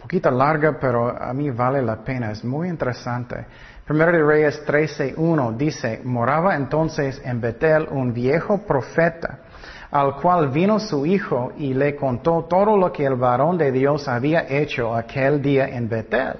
poquito 0.05 0.29
larga, 0.29 0.77
pero 0.79 1.19
a 1.19 1.33
mí 1.33 1.49
vale 1.49 1.81
la 1.81 1.95
pena, 1.95 2.29
es 2.29 2.43
muy 2.43 2.69
interesante. 2.69 3.43
Primero 3.87 4.11
de 4.11 4.23
Reyes 4.23 4.63
13.1 4.63 5.57
dice, 5.57 6.01
moraba 6.03 6.55
entonces 6.55 7.19
en 7.25 7.41
Betel 7.41 7.87
un 7.89 8.13
viejo 8.13 8.59
profeta, 8.59 9.39
al 9.89 10.17
cual 10.17 10.49
vino 10.49 10.79
su 10.79 11.07
hijo 11.07 11.53
y 11.57 11.73
le 11.73 11.95
contó 11.95 12.45
todo 12.47 12.77
lo 12.77 12.91
que 12.91 13.03
el 13.03 13.15
varón 13.15 13.57
de 13.57 13.71
Dios 13.71 14.07
había 14.07 14.45
hecho 14.47 14.93
aquel 14.93 15.41
día 15.41 15.69
en 15.69 15.89
Betel. 15.89 16.35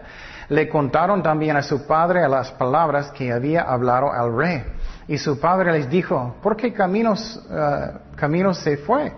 Le 0.50 0.70
contaron 0.70 1.24
también 1.24 1.58
a 1.58 1.62
su 1.62 1.86
padre 1.86 2.28
las 2.28 2.52
palabras 2.52 3.12
que 3.12 3.32
había 3.32 3.62
hablado 3.62 4.12
al 4.12 4.36
rey. 4.36 4.64
Y 5.08 5.18
su 5.18 5.40
padre 5.40 5.72
les 5.72 5.90
dijo, 5.90 6.36
¿por 6.42 6.56
qué 6.56 6.74
caminos, 6.74 7.40
eh, 7.50 7.92
caminos 8.16 8.58
se 8.60 8.78
fue? 8.78 9.12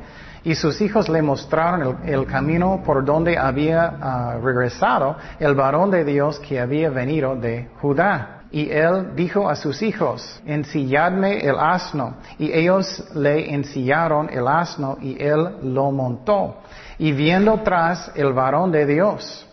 y 0.47 0.55
sus 0.55 0.79
hijos 0.79 1.09
le 1.09 1.21
mostraron 1.21 1.99
el, 2.05 2.25
camino 2.25 2.81
por 2.85 3.03
donde 3.03 3.37
había 3.37 3.97
ah, 4.01 4.37
regresado 4.41 5.17
el 5.39 5.55
varón 5.55 5.91
de 5.91 6.05
Dios 6.05 6.39
que 6.39 6.57
había 6.57 6.89
venido 6.89 7.35
de 7.35 7.67
Judá. 7.81 8.43
Y 8.49 8.69
él 8.69 9.13
dijo 9.13 9.49
a 9.49 9.57
sus 9.57 9.81
hijos, 9.81 10.41
ensilladme 10.45 11.39
el 11.41 11.59
asno. 11.59 12.15
Y 12.39 12.51
ellos 12.53 13.03
le 13.13 13.53
ensillaron 13.53 14.29
el 14.29 14.47
asno 14.47 14.97
y 15.01 15.21
él 15.21 15.57
lo 15.63 15.91
montó. 15.91 16.61
Y 16.97 17.11
viendo 17.11 17.59
tras 17.61 18.11
el 18.15 18.31
varón 18.31 18.71
de 18.71 18.85
Dios, 18.85 19.46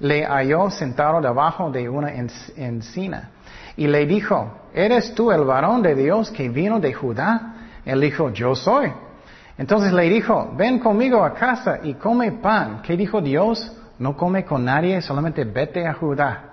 le 0.00 0.24
halló 0.24 0.70
sentado 0.70 1.20
debajo 1.20 1.70
de 1.70 1.88
una 1.88 2.12
encina. 2.12 3.30
Y 3.76 3.86
le 3.86 4.06
dijo, 4.06 4.68
¿eres 4.74 5.14
tú 5.14 5.30
el 5.30 5.44
varón 5.44 5.82
de 5.82 5.94
Dios 5.94 6.30
que 6.30 6.48
vino 6.48 6.80
de 6.80 6.92
Judá? 6.92 7.54
Él 7.84 8.00
dijo, 8.00 8.30
yo 8.30 8.54
soy. 8.54 8.92
Entonces 9.56 9.92
le 9.92 10.08
dijo, 10.08 10.52
ven 10.56 10.78
conmigo 10.78 11.22
a 11.24 11.34
casa 11.34 11.80
y 11.82 11.94
come 11.94 12.32
pan. 12.32 12.82
¿Qué 12.82 12.96
dijo 12.96 13.20
Dios? 13.20 13.76
No 13.98 14.16
come 14.16 14.44
con 14.44 14.64
nadie, 14.64 15.02
solamente 15.02 15.44
vete 15.44 15.86
a 15.86 15.94
Judá. 15.94 16.49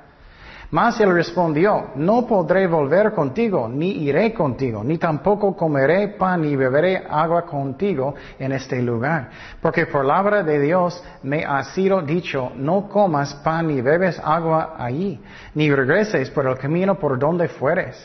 Mas 0.70 1.00
él 1.00 1.14
respondió, 1.14 1.92
no 1.96 2.28
podré 2.28 2.68
volver 2.68 3.14
contigo, 3.14 3.70
ni 3.70 4.04
iré 4.04 4.34
contigo, 4.34 4.84
ni 4.84 4.98
tampoco 4.98 5.56
comeré 5.56 6.10
pan 6.10 6.42
ni 6.42 6.58
beberé 6.58 7.06
agua 7.10 7.46
contigo 7.46 8.16
en 8.38 8.52
este 8.52 8.82
lugar. 8.82 9.30
Porque 9.62 9.86
por 9.86 10.02
palabra 10.02 10.44
de 10.44 10.60
Dios 10.60 11.02
me 11.24 11.46
ha 11.46 11.64
sido 11.64 12.02
dicho, 12.02 12.52
no 12.56 12.90
comas 12.90 13.34
pan 13.36 13.68
ni 13.68 13.82
bebes 13.82 14.20
agua 14.22 14.76
allí, 14.78 15.22
ni 15.56 15.74
regreses 15.74 16.30
por 16.32 16.46
el 16.48 16.58
camino 16.58 16.96
por 16.96 17.18
donde 17.18 17.48
fueres. 17.48 17.96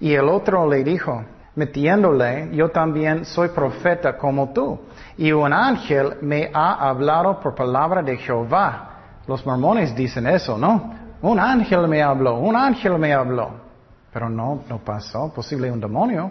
Y 0.00 0.14
el 0.14 0.26
otro 0.30 0.66
le 0.66 0.82
dijo, 0.82 1.22
metiéndole, 1.54 2.48
yo 2.52 2.70
también 2.70 3.26
soy 3.26 3.48
profeta 3.48 4.16
como 4.16 4.54
tú. 4.54 4.80
Y 5.18 5.32
un 5.32 5.52
ángel 5.52 6.14
me 6.22 6.50
ha 6.54 6.88
hablado 6.88 7.38
por 7.40 7.54
palabra 7.54 8.02
de 8.02 8.16
Jehová. 8.16 8.86
Los 9.26 9.44
mormones 9.44 9.94
dicen 9.94 10.26
eso, 10.26 10.56
¿no? 10.56 10.99
Un 11.22 11.38
ángel 11.38 11.86
me 11.88 12.02
habló, 12.02 12.38
un 12.38 12.56
ángel 12.56 12.98
me 12.98 13.12
habló. 13.12 13.50
Pero 14.12 14.28
no, 14.28 14.62
no 14.68 14.78
pasó, 14.78 15.32
posible 15.32 15.70
un 15.70 15.80
demonio. 15.80 16.30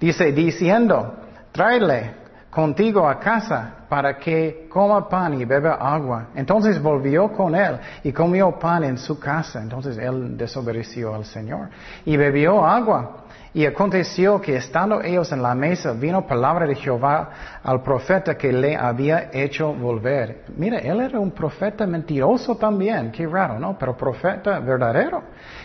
Dice, 0.00 0.32
diciendo, 0.32 1.20
tráele 1.52 2.14
contigo 2.50 3.08
a 3.08 3.18
casa 3.18 3.86
para 3.88 4.18
que 4.18 4.66
coma 4.68 5.08
pan 5.08 5.40
y 5.40 5.44
beba 5.44 5.74
agua. 5.74 6.28
Entonces 6.34 6.80
volvió 6.80 7.32
con 7.32 7.54
él 7.54 7.78
y 8.02 8.12
comió 8.12 8.58
pan 8.58 8.84
en 8.84 8.98
su 8.98 9.18
casa. 9.18 9.62
Entonces 9.62 9.98
él 9.98 10.36
desobedeció 10.36 11.14
al 11.14 11.24
Señor 11.24 11.68
y 12.04 12.16
bebió 12.16 12.64
agua. 12.64 13.24
Y 13.54 13.64
aconteció 13.64 14.40
que 14.40 14.56
estando 14.56 15.02
ellos 15.02 15.32
en 15.32 15.42
la 15.42 15.54
mesa, 15.54 15.92
vino 15.92 16.26
palabra 16.26 16.66
de 16.66 16.74
Jehová 16.74 17.30
al 17.62 17.82
profeta 17.82 18.36
que 18.36 18.52
le 18.52 18.76
había 18.76 19.30
hecho 19.32 19.72
volver. 19.72 20.44
Mira, 20.56 20.78
él 20.78 21.00
era 21.00 21.18
un 21.18 21.30
profeta 21.30 21.86
mentiroso 21.86 22.56
también, 22.56 23.10
qué 23.10 23.26
raro, 23.26 23.58
¿no? 23.58 23.76
Pero 23.78 23.96
profeta 23.96 24.60
verdadero. 24.60 25.22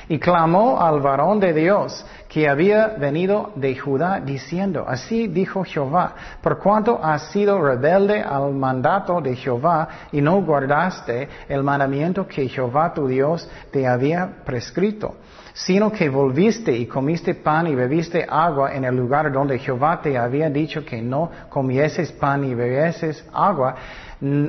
Y 0.07 0.17
clamó 0.17 0.81
al 0.81 1.01
varón 1.01 1.39
de 1.39 1.53
Dios 1.53 2.05
que 2.29 2.47
había 2.49 2.87
venido 2.87 3.51
de 3.55 3.75
Judá 3.75 4.19
diciendo, 4.19 4.85
así 4.87 5.27
dijo 5.27 5.63
Jehová, 5.63 6.15
por 6.41 6.59
cuanto 6.59 6.99
has 7.03 7.31
sido 7.31 7.61
rebelde 7.61 8.12
al 8.21 8.53
mandato 8.53 9.21
de 9.21 9.35
Jehová 9.35 9.87
y 10.11 10.21
no 10.21 10.41
guardaste 10.41 11.27
el 11.47 11.63
mandamiento 11.63 12.27
que 12.27 12.47
Jehová 12.47 12.93
tu 12.93 13.07
Dios 13.07 13.49
te 13.71 13.87
había 13.87 14.43
prescrito 14.45 15.15
sino 15.53 15.91
que 15.91 16.09
volviste 16.09 16.75
y 16.75 16.87
comiste 16.87 17.35
pan 17.35 17.67
y 17.67 17.75
bebiste 17.75 18.25
agua 18.27 18.73
en 18.73 18.85
el 18.85 18.95
lugar 18.95 19.31
donde 19.31 19.59
Jehová 19.59 20.01
te 20.01 20.17
había 20.17 20.49
dicho 20.49 20.83
que 20.83 21.01
no 21.01 21.29
comieses 21.49 22.11
pan 22.11 22.43
y 22.43 22.55
bebieses 22.55 23.23
agua, 23.31 23.75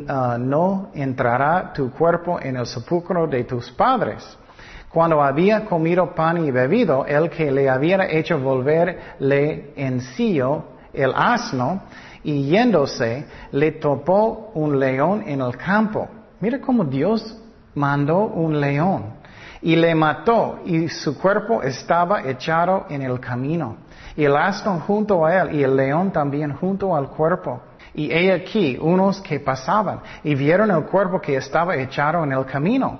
ah, 0.08 0.38
no 0.40 0.88
entrará 0.94 1.72
tu 1.74 1.90
cuerpo 1.90 2.40
en 2.40 2.56
el 2.56 2.66
sepulcro 2.66 3.26
de 3.26 3.44
tus 3.44 3.70
padres. 3.70 4.38
Cuando 4.88 5.22
había 5.22 5.64
comido 5.66 6.14
pan 6.14 6.42
y 6.44 6.50
bebido, 6.50 7.04
el 7.04 7.28
que 7.28 7.50
le 7.50 7.68
había 7.68 8.06
hecho 8.08 8.38
volver 8.38 9.16
le 9.18 9.72
ensilló 9.76 10.64
el 10.92 11.12
asno 11.14 11.82
y 12.24 12.44
yéndose 12.48 13.26
le 13.52 13.72
topó 13.72 14.50
un 14.54 14.80
león 14.80 15.22
en 15.26 15.40
el 15.40 15.56
campo. 15.56 16.08
Mira 16.40 16.60
cómo 16.60 16.84
Dios 16.84 17.38
mandó 17.74 18.26
un 18.26 18.60
león 18.60 19.14
y 19.60 19.76
le 19.76 19.94
mató 19.94 20.60
y 20.64 20.88
su 20.88 21.18
cuerpo 21.18 21.62
estaba 21.62 22.22
echado 22.22 22.86
en 22.88 23.02
el 23.02 23.20
camino. 23.20 23.76
Y 24.16 24.24
el 24.24 24.36
asno 24.36 24.80
junto 24.80 25.24
a 25.24 25.42
él 25.42 25.54
y 25.54 25.62
el 25.62 25.76
león 25.76 26.12
también 26.12 26.54
junto 26.54 26.94
al 26.96 27.08
cuerpo. 27.08 27.62
Y 27.94 28.10
he 28.10 28.32
aquí 28.32 28.76
unos 28.80 29.20
que 29.20 29.38
pasaban 29.40 30.00
y 30.22 30.34
vieron 30.34 30.70
el 30.70 30.84
cuerpo 30.84 31.20
que 31.20 31.36
estaba 31.36 31.76
echado 31.76 32.24
en 32.24 32.32
el 32.32 32.44
camino 32.44 32.98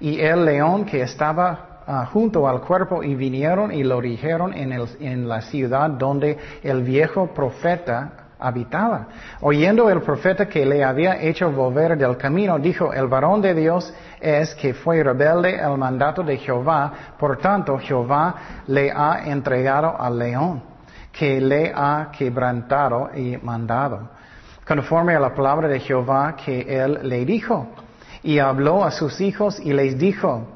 y 0.00 0.20
el 0.20 0.44
león 0.44 0.84
que 0.84 1.02
estaba 1.02 1.82
ah, 1.86 2.06
junto 2.12 2.46
al 2.46 2.60
cuerpo 2.60 3.02
y 3.02 3.14
vinieron 3.14 3.72
y 3.72 3.82
lo 3.82 4.00
dijeron 4.00 4.52
en, 4.52 4.72
en 5.00 5.28
la 5.28 5.40
ciudad 5.40 5.90
donde 5.90 6.38
el 6.62 6.82
viejo 6.82 7.28
profeta 7.28 8.23
habitaba. 8.38 9.06
Oyendo 9.40 9.88
el 9.90 10.00
profeta 10.02 10.46
que 10.46 10.64
le 10.66 10.84
había 10.84 11.20
hecho 11.20 11.50
volver 11.50 11.96
del 11.96 12.16
camino, 12.16 12.58
dijo, 12.58 12.92
el 12.92 13.06
varón 13.06 13.40
de 13.40 13.54
Dios 13.54 13.92
es 14.20 14.54
que 14.54 14.74
fue 14.74 15.02
rebelde 15.02 15.60
al 15.60 15.78
mandato 15.78 16.22
de 16.22 16.36
Jehová, 16.36 16.92
por 17.18 17.38
tanto 17.38 17.78
Jehová 17.78 18.34
le 18.66 18.90
ha 18.90 19.24
entregado 19.26 20.00
al 20.00 20.18
león, 20.18 20.62
que 21.12 21.40
le 21.40 21.72
ha 21.74 22.10
quebrantado 22.16 23.10
y 23.14 23.36
mandado, 23.36 24.10
conforme 24.66 25.14
a 25.14 25.20
la 25.20 25.34
palabra 25.34 25.68
de 25.68 25.80
Jehová 25.80 26.34
que 26.36 26.60
él 26.82 27.00
le 27.02 27.24
dijo. 27.24 27.68
Y 28.22 28.38
habló 28.38 28.84
a 28.84 28.90
sus 28.90 29.20
hijos 29.20 29.60
y 29.60 29.74
les 29.74 29.98
dijo, 29.98 30.53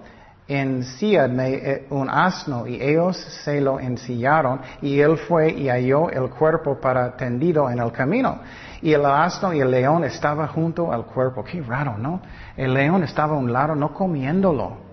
ensíadme 0.49 1.55
eh, 1.55 1.87
un 1.91 2.09
asno, 2.09 2.67
y 2.67 2.83
ellos 2.83 3.17
se 3.45 3.61
lo 3.61 3.79
ensillaron, 3.79 4.61
y 4.81 4.99
él 4.99 5.19
fue 5.19 5.51
y 5.51 5.69
halló 5.69 6.11
el 6.11 6.31
cuerpo 6.31 6.81
para 6.81 7.17
tendido 7.17 7.71
en 7.71 7.79
el 7.79 7.93
camino. 7.93 8.41
Y 8.81 8.93
el 8.93 9.05
asno 9.05 9.53
y 9.53 9.61
el 9.61 9.71
león 9.71 10.05
estaban 10.05 10.49
junto 10.49 10.91
al 10.93 11.05
cuerpo. 11.05 11.45
Qué 11.45 11.61
raro, 11.61 11.99
¿no? 11.99 12.23
El 12.57 12.73
león 12.75 13.03
estaba 13.03 13.35
a 13.35 13.39
un 13.39 13.53
lado, 13.53 13.75
no 13.75 13.93
comiéndolo. 13.93 14.89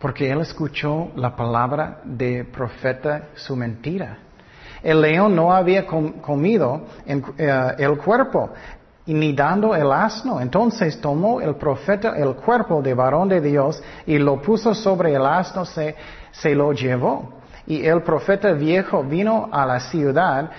porque 0.00 0.30
él 0.30 0.40
escuchó 0.40 1.10
la 1.14 1.36
palabra 1.36 2.00
de 2.04 2.44
profeta 2.44 3.28
su 3.34 3.54
mentira. 3.54 4.18
El 4.82 5.02
león 5.02 5.36
no 5.36 5.52
había 5.52 5.86
comido 5.86 6.86
eh, 7.06 7.74
el 7.78 7.98
cuerpo, 7.98 8.50
ni 9.06 9.32
dando 9.32 9.74
el 9.74 9.90
asno. 9.90 10.40
Entonces 10.40 11.00
tomó 11.00 11.40
el 11.40 11.56
profeta 11.56 12.16
el 12.16 12.34
cuerpo 12.34 12.82
de 12.82 12.94
varón 12.94 13.28
de 13.28 13.40
Dios 13.40 13.82
y 14.06 14.18
lo 14.18 14.40
puso 14.40 14.74
sobre 14.74 15.14
el 15.14 15.24
asno, 15.24 15.64
se, 15.64 15.96
se 16.30 16.54
lo 16.54 16.72
llevó. 16.72 17.40
Y 17.66 17.84
el 17.84 18.02
profeta 18.02 18.52
viejo 18.52 19.02
vino 19.02 19.48
a 19.52 19.64
la 19.66 19.80
ciudad 19.80 20.50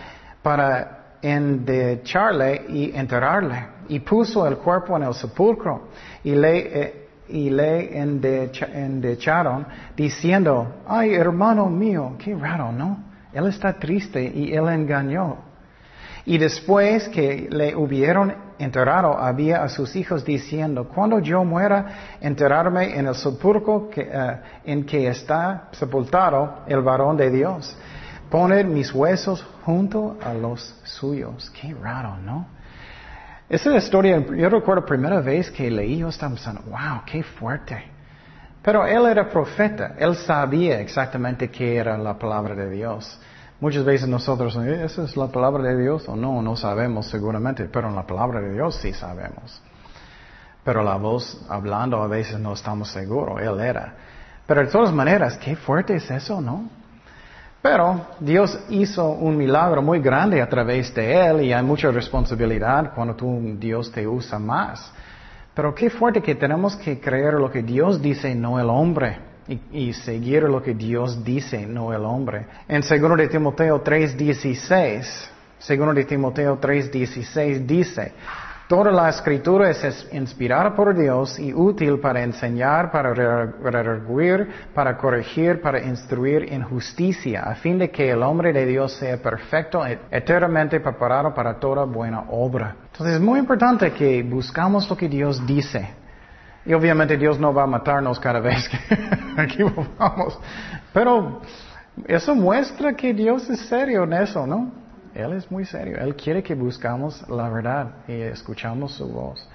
para 0.41 1.17
endecharle 1.21 2.65
y 2.69 2.95
enterrarle. 2.95 3.67
Y 3.89 3.99
puso 3.99 4.47
el 4.47 4.57
cuerpo 4.57 4.95
en 4.97 5.03
el 5.03 5.13
sepulcro 5.13 5.89
y 6.23 6.35
le, 6.35 6.81
eh, 6.81 7.07
y 7.27 7.49
le 7.49 7.97
endecharon 7.99 9.67
diciendo, 9.95 10.75
ay 10.87 11.13
hermano 11.13 11.67
mío, 11.67 12.15
qué 12.17 12.35
raro, 12.35 12.71
¿no? 12.71 13.11
Él 13.33 13.47
está 13.47 13.73
triste 13.73 14.21
y 14.23 14.53
él 14.53 14.67
engañó. 14.69 15.50
Y 16.25 16.37
después 16.37 17.09
que 17.09 17.47
le 17.49 17.75
hubieron 17.75 18.33
enterrado, 18.59 19.17
había 19.17 19.63
a 19.63 19.69
sus 19.69 19.95
hijos 19.95 20.23
diciendo, 20.23 20.87
cuando 20.87 21.19
yo 21.19 21.43
muera, 21.43 22.17
enterrarme 22.21 22.97
en 22.97 23.07
el 23.07 23.15
sepulcro 23.15 23.89
eh, 23.95 24.39
en 24.65 24.85
que 24.85 25.07
está 25.07 25.69
sepultado 25.71 26.59
el 26.67 26.81
varón 26.81 27.17
de 27.17 27.31
Dios. 27.31 27.75
Poner 28.29 28.65
mis 28.65 28.93
huesos 28.93 29.45
junto 29.65 30.17
a 30.23 30.33
los 30.33 30.75
suyos. 30.83 31.51
Qué 31.59 31.73
raro, 31.73 32.17
¿no? 32.17 32.45
Esa 33.49 33.75
historia, 33.75 34.17
yo 34.19 34.49
recuerdo 34.49 34.81
la 34.81 34.87
primera 34.87 35.19
vez 35.19 35.51
que 35.51 35.69
leí, 35.69 35.97
yo 35.97 36.07
estaba 36.07 36.33
pensando, 36.33 36.61
wow, 36.69 37.01
qué 37.05 37.21
fuerte. 37.21 37.83
Pero 38.61 38.85
él 38.85 39.07
era 39.07 39.27
profeta, 39.27 39.95
él 39.97 40.15
sabía 40.15 40.79
exactamente 40.79 41.49
qué 41.49 41.75
era 41.75 41.97
la 41.97 42.17
palabra 42.17 42.55
de 42.55 42.69
Dios. 42.69 43.19
Muchas 43.61 43.85
veces 43.85 44.07
nosotros, 44.07 44.55
eh, 44.55 44.85
¿esa 44.85 45.03
es 45.03 45.15
la 45.15 45.27
palabra 45.27 45.61
de 45.61 45.79
Dios 45.79 46.09
o 46.09 46.15
no? 46.15 46.41
No 46.41 46.55
sabemos 46.55 47.05
seguramente, 47.05 47.65
pero 47.65 47.89
en 47.89 47.95
la 47.95 48.07
palabra 48.07 48.41
de 48.41 48.53
Dios 48.53 48.75
sí 48.77 48.91
sabemos. 48.91 49.61
Pero 50.63 50.81
la 50.81 50.95
voz 50.95 51.45
hablando 51.47 52.01
a 52.01 52.07
veces 52.07 52.39
no 52.39 52.53
estamos 52.53 52.89
seguros, 52.89 53.39
él 53.39 53.59
era. 53.59 53.93
Pero 54.47 54.61
de 54.61 54.67
todas 54.67 54.91
maneras, 54.91 55.37
qué 55.37 55.55
fuerte 55.55 55.95
es 55.95 56.09
eso, 56.09 56.41
¿no? 56.41 56.69
Pero 57.61 58.07
Dios 58.19 58.59
hizo 58.69 59.11
un 59.11 59.37
milagro 59.37 59.83
muy 59.83 59.99
grande 59.99 60.41
a 60.41 60.49
través 60.49 60.91
de 60.95 61.27
él 61.27 61.41
y 61.41 61.53
hay 61.53 61.61
mucha 61.61 61.91
responsabilidad 61.91 62.95
cuando 62.95 63.15
tú, 63.15 63.55
Dios 63.59 63.91
te 63.91 64.07
usa 64.07 64.39
más. 64.39 64.91
Pero 65.53 65.75
qué 65.75 65.91
fuerte 65.91 66.23
que 66.23 66.33
tenemos 66.33 66.75
que 66.77 66.99
creer 66.99 67.35
lo 67.35 67.51
que 67.51 67.61
Dios 67.61 68.01
dice, 68.01 68.33
no 68.33 68.59
el 68.59 68.71
hombre. 68.71 69.30
Y, 69.47 69.93
seguir 69.93 70.43
lo 70.43 70.61
que 70.61 70.73
Dios 70.73 71.23
dice, 71.23 71.65
no 71.65 71.91
el 71.93 72.05
hombre. 72.05 72.45
En 72.67 72.81
2 72.81 73.17
de 73.17 73.27
Timoteo 73.27 73.83
3.16, 73.83 75.29
2 75.77 75.95
de 75.95 76.05
Timoteo 76.05 76.61
3.16 76.61 77.65
dice, 77.65 78.13
Toda 78.71 78.89
la 78.89 79.09
escritura 79.09 79.69
es 79.69 80.07
inspirada 80.13 80.73
por 80.73 80.95
Dios 80.97 81.37
y 81.37 81.53
útil 81.53 81.99
para 81.99 82.23
enseñar, 82.23 82.89
para 82.89 83.13
redarguir, 83.13 84.47
para 84.73 84.95
corregir, 84.95 85.59
para 85.59 85.81
instruir 85.81 86.53
en 86.53 86.63
justicia, 86.63 87.41
a 87.41 87.55
fin 87.55 87.77
de 87.77 87.91
que 87.91 88.09
el 88.09 88.23
hombre 88.23 88.53
de 88.53 88.65
Dios 88.65 88.93
sea 88.93 89.21
perfecto, 89.21 89.85
e 89.85 89.99
eternamente 90.09 90.79
preparado 90.79 91.33
para 91.33 91.59
toda 91.59 91.83
buena 91.83 92.21
obra. 92.29 92.77
Entonces 92.93 93.15
es 93.15 93.21
muy 93.21 93.39
importante 93.39 93.91
que 93.91 94.23
buscamos 94.23 94.89
lo 94.89 94.95
que 94.95 95.09
Dios 95.09 95.45
dice. 95.45 96.00
Y 96.65 96.73
obviamente 96.73 97.17
Dios 97.17 97.39
no 97.39 97.53
va 97.53 97.63
a 97.63 97.67
matarnos 97.67 98.19
cada 98.19 98.39
vez 98.39 98.69
que 98.69 98.77
equivocamos. 99.43 100.39
Pero 100.93 101.41
eso 102.07 102.35
muestra 102.35 102.93
que 102.93 103.13
Dios 103.13 103.49
es 103.49 103.59
serio 103.61 104.03
en 104.03 104.13
eso, 104.13 104.45
¿no? 104.45 104.71
Él 105.13 105.33
es 105.33 105.49
muy 105.51 105.65
serio. 105.65 105.97
Él 105.99 106.15
quiere 106.15 106.41
que 106.41 106.55
buscamos 106.55 107.27
la 107.29 107.49
verdad 107.49 107.91
y 108.07 108.13
escuchamos 108.13 108.93
su 108.93 109.07
voz. 109.07 109.47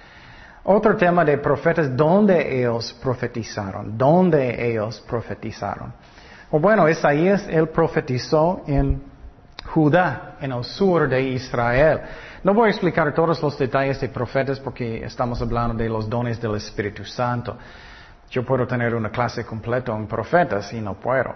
Otro 0.64 0.96
tema 0.96 1.24
de 1.24 1.38
profetas, 1.38 1.96
¿dónde 1.96 2.58
ellos 2.58 2.92
profetizaron? 3.00 3.96
¿Dónde 3.96 4.68
ellos 4.68 5.02
profetizaron? 5.08 5.92
Bueno, 6.50 6.88
Isaías, 6.88 7.46
él 7.48 7.68
profetizó 7.68 8.62
en 8.66 9.02
Judá, 9.66 10.36
en 10.40 10.52
el 10.52 10.64
sur 10.64 11.08
de 11.08 11.22
Israel. 11.22 12.00
No 12.42 12.54
voy 12.54 12.68
a 12.68 12.70
explicar 12.70 13.12
todos 13.14 13.42
los 13.42 13.58
detalles 13.58 14.00
de 14.00 14.08
profetas 14.08 14.60
porque 14.60 15.04
estamos 15.04 15.40
hablando 15.42 15.74
de 15.82 15.88
los 15.88 16.08
dones 16.08 16.40
del 16.40 16.54
Espíritu 16.54 17.04
Santo. 17.04 17.56
Yo 18.30 18.44
puedo 18.44 18.66
tener 18.66 18.94
una 18.94 19.10
clase 19.10 19.44
completa 19.44 19.94
en 19.94 20.06
profetas 20.06 20.72
y 20.72 20.80
no 20.80 20.94
puedo. 20.94 21.34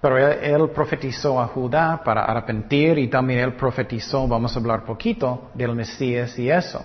Pero 0.00 0.16
él, 0.16 0.70
profetizó 0.70 1.40
a 1.40 1.46
Judá 1.48 2.00
para 2.02 2.24
arrepentir 2.24 2.98
y 2.98 3.08
también 3.08 3.40
él 3.40 3.52
profetizó, 3.54 4.26
vamos 4.26 4.56
a 4.56 4.58
hablar 4.58 4.84
poquito, 4.84 5.50
del 5.54 5.74
Mesías 5.74 6.38
y 6.38 6.50
eso. 6.50 6.84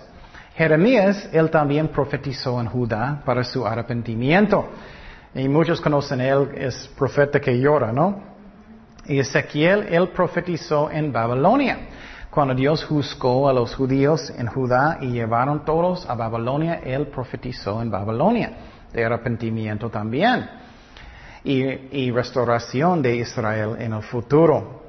Jeremías, 0.54 1.28
él 1.32 1.50
también 1.50 1.88
profetizó 1.88 2.60
en 2.60 2.66
Judá 2.66 3.22
para 3.24 3.42
su 3.42 3.66
arrepentimiento. 3.66 4.68
Y 5.34 5.48
muchos 5.48 5.80
conocen 5.80 6.20
él, 6.20 6.50
es 6.54 6.88
profeta 6.96 7.40
que 7.40 7.58
llora, 7.58 7.92
¿no? 7.92 8.35
Y 9.08 9.18
Ezequiel, 9.18 9.86
él 9.90 10.08
profetizó 10.08 10.90
en 10.90 11.12
Babilonia. 11.12 11.78
Cuando 12.30 12.54
Dios 12.54 12.84
juzgó 12.84 13.48
a 13.48 13.52
los 13.52 13.74
judíos 13.74 14.32
en 14.36 14.46
Judá 14.46 14.98
y 15.00 15.06
llevaron 15.06 15.64
todos 15.64 16.08
a 16.08 16.14
Babilonia, 16.14 16.80
él 16.84 17.06
profetizó 17.06 17.80
en 17.80 17.90
Babilonia 17.90 18.50
de 18.92 19.04
arrepentimiento 19.04 19.88
también 19.88 20.46
y, 21.46 22.10
restauración 22.10 23.00
de 23.00 23.16
Israel 23.16 23.76
en 23.78 23.92
el 23.92 24.02
futuro. 24.02 24.82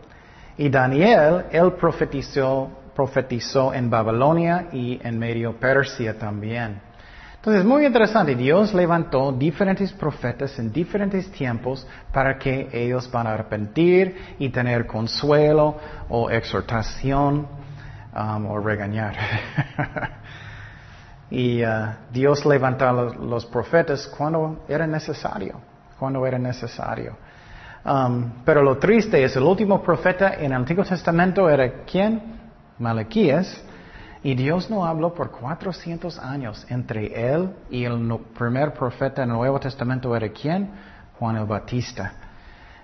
Y 0.57 0.69
Daniel, 0.69 1.45
él 1.51 1.73
profetizó, 1.73 2.69
profetizó 2.95 3.73
en 3.73 3.89
Babilonia 3.89 4.69
y 4.71 4.99
en 5.03 5.19
medio 5.19 5.53
Persia 5.59 6.17
también. 6.17 6.86
Entonces, 7.47 7.65
muy 7.65 7.85
interesante, 7.85 8.35
Dios 8.35 8.73
levantó 8.73 9.31
diferentes 9.31 9.93
profetas 9.93 10.59
en 10.59 10.69
diferentes 10.69 11.31
tiempos 11.31 11.87
para 12.11 12.37
que 12.37 12.67
ellos 12.73 13.09
van 13.09 13.25
a 13.25 13.35
arrepentir 13.35 14.35
y 14.37 14.49
tener 14.49 14.85
consuelo 14.85 15.77
o 16.09 16.29
exhortación 16.29 17.47
um, 18.13 18.45
o 18.47 18.59
regañar. 18.59 19.15
y 21.31 21.63
uh, 21.63 21.93
Dios 22.11 22.45
levantó 22.45 22.91
los 23.15 23.45
profetas 23.45 24.07
cuando 24.07 24.65
era 24.67 24.85
necesario 24.85 25.61
cuando 25.97 26.25
era 26.25 26.37
necesario. 26.37 27.15
Um, 27.85 28.43
pero 28.43 28.61
lo 28.61 28.77
triste 28.77 29.23
es, 29.23 29.37
el 29.37 29.43
último 29.43 29.81
profeta 29.81 30.33
en 30.33 30.47
el 30.47 30.53
Antiguo 30.53 30.83
Testamento 30.83 31.49
era 31.49 31.85
quién? 31.89 32.21
Malaquías. 32.77 33.63
Y 34.23 34.35
Dios 34.35 34.69
no 34.69 34.85
habló 34.85 35.13
por 35.13 35.31
400 35.31 36.19
años 36.19 36.65
entre 36.69 37.33
él 37.33 37.51
y 37.69 37.83
el 37.83 38.19
primer 38.37 38.73
profeta 38.73 39.23
en 39.23 39.29
el 39.29 39.35
Nuevo 39.35 39.59
Testamento 39.59 40.15
era 40.15 40.29
quién? 40.29 40.71
Juan 41.19 41.37
el 41.37 41.45
Batista. 41.45 42.13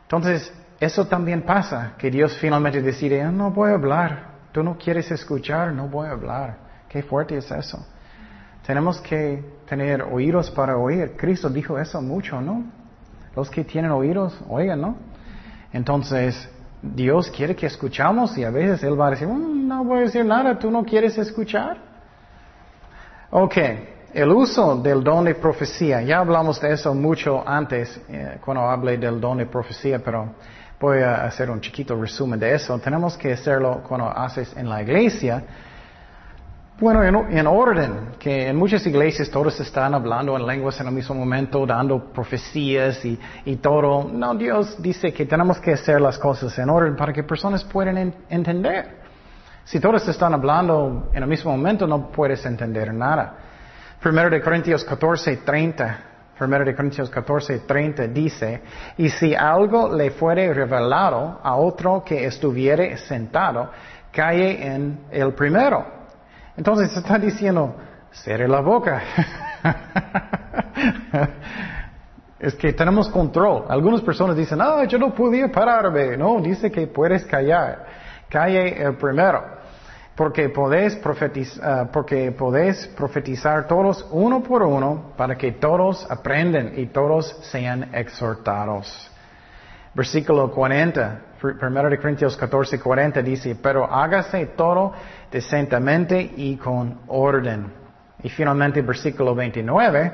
Entonces, 0.04 0.54
eso 0.80 1.08
también 1.08 1.44
pasa, 1.44 1.94
que 1.98 2.12
Dios 2.12 2.38
finalmente 2.38 2.82
decide, 2.82 3.22
ah, 3.22 3.32
no 3.32 3.52
voy 3.52 3.72
a 3.72 3.76
hablar, 3.76 4.28
tú 4.52 4.64
no 4.64 4.78
quieres 4.78 5.10
escuchar, 5.12 5.72
no 5.72 5.88
voy 5.88 6.08
a 6.08 6.12
hablar. 6.12 6.58
Qué 6.90 7.02
fuerte 7.02 7.38
es 7.38 7.50
eso. 7.50 7.86
Tenemos 8.66 9.02
que 9.02 9.44
tener 9.68 10.04
oídos 10.04 10.52
para 10.52 10.78
oír. 10.78 11.16
Cristo 11.18 11.50
dijo 11.50 11.80
eso 11.80 12.02
mucho, 12.02 12.40
¿no? 12.40 12.64
Los 13.36 13.50
que 13.50 13.64
tienen 13.64 13.92
oídos, 13.92 14.40
oigan, 14.48 14.82
¿no? 14.82 14.98
Entonces, 15.72 16.50
Dios 16.84 17.32
quiere 17.32 17.56
que 17.56 17.66
escuchamos 17.66 18.38
y 18.38 18.44
a 18.44 18.50
veces 18.50 18.84
Él 18.84 19.00
va 19.00 19.08
a 19.08 19.12
decir, 19.12 19.26
mm, 19.26 19.68
no 19.68 19.86
voy 19.86 20.00
a 20.00 20.02
decir 20.02 20.26
nada, 20.26 20.60
tú 20.60 20.70
no 20.70 20.84
quieres 20.84 21.18
escuchar. 21.18 21.78
Ok, 23.32 23.58
el 24.14 24.30
uso 24.30 24.76
del 24.76 25.02
don 25.02 25.24
de 25.24 25.34
profecía. 25.34 26.02
Ya 26.02 26.20
hablamos 26.20 26.60
de 26.60 26.74
eso 26.74 26.94
mucho 26.94 27.42
antes 27.48 28.00
eh, 28.10 28.38
cuando 28.44 28.70
hablé 28.70 28.98
del 28.98 29.20
don 29.22 29.38
de 29.38 29.46
profecía, 29.46 30.00
pero 30.00 30.36
voy 30.78 31.00
a 31.00 31.24
hacer 31.24 31.50
un 31.50 31.62
chiquito 31.62 31.96
resumen 31.96 32.38
de 32.38 32.54
eso. 32.54 32.78
Tenemos 32.80 33.18
que 33.18 33.32
hacerlo 33.32 33.82
cuando 33.88 34.10
haces 34.10 34.54
en 34.58 34.68
la 34.68 34.82
iglesia 34.82 35.42
bueno, 36.80 37.04
en, 37.04 37.46
orden, 37.48 38.10
que 38.18 38.48
en 38.48 38.56
muchas 38.56 38.86
iglesias 38.88 39.30
todos 39.30 39.60
están 39.60 39.94
hablando 39.94 40.36
en 40.36 40.46
lenguas 40.46 40.80
en 40.82 40.88
el 40.88 40.94
mismo 40.94 41.14
momento, 41.14 41.66
dando 41.68 42.12
profecías 42.12 43.00
y, 43.06 43.56
todo. 43.58 44.10
No, 44.12 44.34
Dios 44.34 44.82
dice 44.82 45.14
que 45.14 45.26
tenemos 45.26 45.60
que 45.60 45.74
hacer 45.74 46.02
las 46.02 46.18
cosas 46.18 46.58
en 46.58 46.70
orden 46.70 46.96
para 46.96 47.14
que 47.14 47.24
personas 47.24 47.64
puedan 47.64 48.14
entender. 48.28 49.04
Si 49.64 49.80
todos 49.80 50.08
están 50.08 50.34
hablando 50.34 51.10
en 51.14 51.22
el 51.22 51.30
mismo 51.30 51.52
momento, 51.52 51.86
no 51.86 52.10
puedes 52.12 52.44
entender 52.46 52.92
nada. 52.92 53.36
Primero 54.02 54.32
de 54.32 54.42
Corintios 54.42 54.84
14, 54.84 55.38
30. 55.38 56.00
Primero 56.38 56.66
de 56.66 56.76
Corintios 56.76 57.10
14, 57.10 57.60
30 57.60 58.08
dice, 58.08 58.64
y 58.98 59.10
si 59.10 59.36
algo 59.36 59.96
le 59.96 60.10
fuere 60.10 60.52
revelado 60.52 61.40
a 61.44 61.56
otro 61.56 62.04
que 62.04 62.26
estuviere 62.26 62.98
sentado, 62.98 63.70
cae 64.12 64.66
en 64.66 65.06
el 65.12 65.34
primero 65.34 66.03
entonces 66.56 66.96
está 66.96 67.18
diciendo, 67.18 67.76
cierre 68.12 68.48
la 68.48 68.62
boca. 68.62 69.02
Es 72.44 72.56
que 72.56 72.74
tenemos 72.74 73.08
control. 73.08 73.64
Algunas 73.70 74.02
personas 74.02 74.36
dicen, 74.36 74.60
ah, 74.62 74.84
yo 74.84 74.98
no 74.98 75.16
podía 75.16 75.50
pararme. 75.50 76.18
No, 76.18 76.42
dice 76.42 76.70
que 76.70 76.88
puedes 76.88 77.24
callar. 77.24 77.86
Calle 78.28 78.84
el 78.84 78.98
primero. 78.98 79.42
Porque 80.14 80.50
podés, 80.50 80.98
profetizar, 80.98 81.90
porque 81.90 82.34
podés 82.34 82.86
profetizar 82.98 83.66
todos 83.66 84.06
uno 84.12 84.44
por 84.44 84.62
uno 84.62 85.14
para 85.16 85.38
que 85.38 85.54
todos 85.54 86.06
aprendan 86.12 86.74
y 86.76 86.88
todos 86.88 87.34
sean 87.44 87.96
exhortados. 87.96 89.10
Versículo 89.94 90.52
40, 90.52 91.22
1 91.42 91.90
de 91.90 91.98
Corintios 91.98 92.36
14, 92.36 92.78
40 92.78 93.22
dice, 93.22 93.56
pero 93.56 93.86
hágase 93.86 94.48
todo 94.48 94.92
decentemente 95.34 96.32
y 96.38 96.56
con 96.58 97.00
orden. 97.08 97.74
Y 98.22 98.30
finalmente 98.30 98.84
versículo 98.84 99.34
29 99.34 100.14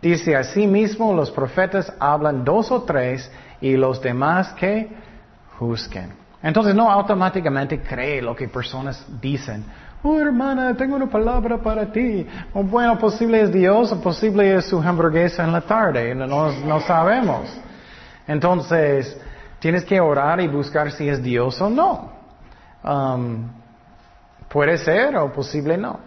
dice, 0.00 0.34
asimismo 0.34 1.12
los 1.12 1.30
profetas 1.30 1.92
hablan 2.00 2.42
dos 2.42 2.72
o 2.72 2.82
tres 2.82 3.30
y 3.60 3.76
los 3.76 4.00
demás 4.00 4.54
que 4.54 4.88
juzguen. 5.58 6.14
Entonces 6.42 6.74
no 6.74 6.90
automáticamente 6.90 7.80
cree 7.82 8.22
lo 8.22 8.34
que 8.34 8.48
personas 8.48 9.04
dicen. 9.20 9.62
Oh 10.02 10.18
hermana, 10.18 10.74
tengo 10.74 10.96
una 10.96 11.10
palabra 11.10 11.58
para 11.58 11.92
ti. 11.92 12.26
O 12.54 12.62
bueno, 12.62 12.98
posible 12.98 13.42
es 13.42 13.52
Dios 13.52 13.92
o 13.92 14.00
posible 14.00 14.56
es 14.56 14.64
su 14.64 14.80
hamburguesa 14.80 15.44
en 15.44 15.52
la 15.52 15.60
tarde. 15.60 16.14
No, 16.14 16.50
no 16.50 16.80
sabemos. 16.80 17.54
Entonces, 18.26 19.20
tienes 19.58 19.84
que 19.84 20.00
orar 20.00 20.40
y 20.40 20.48
buscar 20.48 20.90
si 20.92 21.08
es 21.08 21.22
Dios 21.22 21.60
o 21.60 21.68
no. 21.68 22.12
Um, 22.82 23.48
puede 24.56 24.78
ser 24.78 25.14
o 25.18 25.30
posible 25.30 25.76
no. 25.76 26.00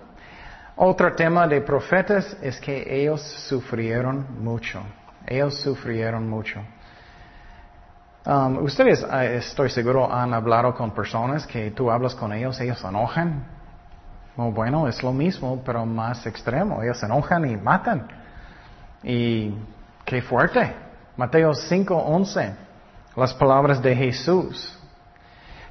Otro 0.76 1.14
tema 1.14 1.48
de 1.48 1.62
profetas 1.62 2.36
es 2.42 2.60
que 2.60 2.84
ellos 3.00 3.22
sufrieron 3.48 4.26
mucho. 4.44 4.82
Ellos 5.28 5.62
sufrieron 5.62 6.28
mucho. 6.28 6.60
Um, 8.26 8.64
ustedes, 8.64 9.04
eh, 9.04 9.38
estoy 9.38 9.70
seguro, 9.70 10.12
han 10.12 10.34
hablado 10.34 10.74
con 10.74 10.90
personas 10.96 11.46
que 11.46 11.70
tú 11.70 11.92
hablas 11.92 12.16
con 12.16 12.34
ellos, 12.34 12.60
ellos 12.60 12.80
se 12.80 12.88
enojan. 12.88 13.46
bueno, 14.36 14.88
es 14.88 15.04
lo 15.04 15.14
mismo, 15.14 15.62
pero 15.64 15.86
más 15.86 16.26
extremo. 16.26 16.82
Ellos 16.82 16.98
se 16.98 17.06
enojan 17.06 17.46
y 17.46 17.56
matan. 17.56 18.08
Y 19.04 19.54
qué 20.06 20.24
fuerte. 20.24 20.74
Mateo 21.16 21.54
5:11, 21.54 22.56
las 23.16 23.32
palabras 23.36 23.80
de 23.80 23.96
Jesús. 23.96 24.79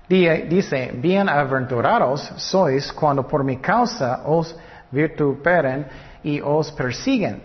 Dice, 0.09 0.93
bienaventurados 0.95 2.33
sois 2.37 2.91
cuando 2.93 3.27
por 3.29 3.45
mi 3.45 3.59
causa 3.59 4.23
os 4.25 4.57
vituperen 4.91 5.87
y 6.23 6.41
os 6.41 6.73
persiguen 6.73 7.43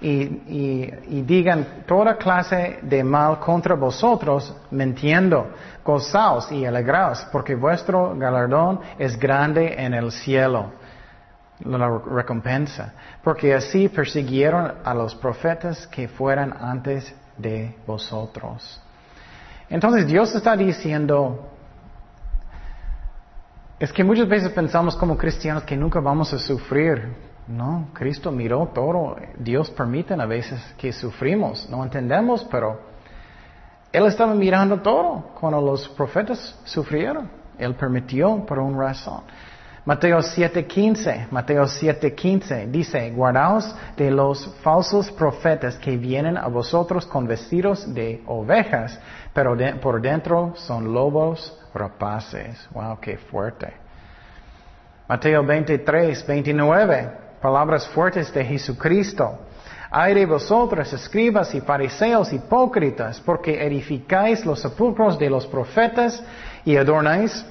y, 0.00 1.22
digan 1.22 1.84
toda 1.86 2.16
clase 2.16 2.78
de 2.82 3.04
mal 3.04 3.38
contra 3.38 3.74
vosotros, 3.74 4.54
mintiendo, 4.70 5.50
gozaos 5.84 6.50
y 6.50 6.64
alegraos, 6.64 7.26
porque 7.30 7.54
vuestro 7.54 8.16
galardón 8.16 8.80
es 8.98 9.18
grande 9.18 9.74
en 9.76 9.94
el 9.94 10.10
cielo, 10.10 10.72
la 11.64 11.98
recompensa, 11.98 12.94
porque 13.22 13.54
así 13.54 13.88
persiguieron 13.88 14.72
a 14.82 14.94
los 14.94 15.14
profetas 15.14 15.86
que 15.86 16.08
fueran 16.08 16.54
antes 16.58 17.14
de 17.36 17.76
vosotros. 17.86 18.80
Entonces 19.68 20.06
Dios 20.06 20.34
está 20.34 20.56
diciendo, 20.56 21.50
es 23.80 23.90
que 23.94 24.04
muchas 24.04 24.28
veces 24.28 24.52
pensamos 24.52 24.94
como 24.94 25.16
cristianos 25.16 25.62
que 25.62 25.74
nunca 25.74 26.00
vamos 26.00 26.34
a 26.34 26.38
sufrir, 26.38 27.16
no, 27.48 27.88
Cristo 27.94 28.30
miró 28.30 28.70
todo. 28.74 29.16
Dios 29.38 29.70
permite 29.70 30.12
a 30.14 30.26
veces 30.26 30.60
que 30.76 30.92
sufrimos. 30.92 31.68
No 31.68 31.82
entendemos, 31.82 32.46
pero 32.50 32.78
Él 33.90 34.06
estaba 34.06 34.34
mirando 34.34 34.80
todo 34.80 35.30
cuando 35.40 35.62
los 35.62 35.88
profetas 35.88 36.58
sufrieron. 36.64 37.30
Él 37.58 37.74
permitió 37.74 38.44
por 38.46 38.58
una 38.58 38.78
razón. 38.78 39.22
Mateo 39.86 40.18
7:15, 40.18 41.28
Mateo 41.30 41.64
7:15 41.64 42.70
dice, 42.70 43.10
guardaos 43.10 43.74
de 43.96 44.10
los 44.10 44.46
falsos 44.62 45.10
profetas 45.10 45.76
que 45.76 45.96
vienen 45.96 46.36
a 46.36 46.48
vosotros 46.48 47.06
con 47.06 47.26
vestidos 47.26 47.92
de 47.94 48.22
ovejas, 48.26 49.00
pero 49.32 49.56
por 49.80 50.02
dentro 50.02 50.52
son 50.54 50.92
lobos 50.92 51.59
rapaces. 51.74 52.68
Wow, 52.72 52.98
qué 53.00 53.16
fuerte. 53.16 53.72
Mateo 55.08 55.44
23, 55.44 56.26
29 56.26 57.10
palabras 57.40 57.88
fuertes 57.88 58.32
de 58.32 58.44
Jesucristo. 58.44 59.38
Hay 59.90 60.14
de 60.14 60.24
vosotros, 60.24 60.92
escribas 60.92 61.52
y 61.54 61.60
fariseos 61.60 62.32
hipócritas, 62.32 63.20
porque 63.20 63.66
edificáis 63.66 64.46
los 64.46 64.60
sepulcros 64.60 65.18
de 65.18 65.28
los 65.28 65.46
profetas 65.46 66.22
y 66.64 66.76
adornáis 66.76 67.44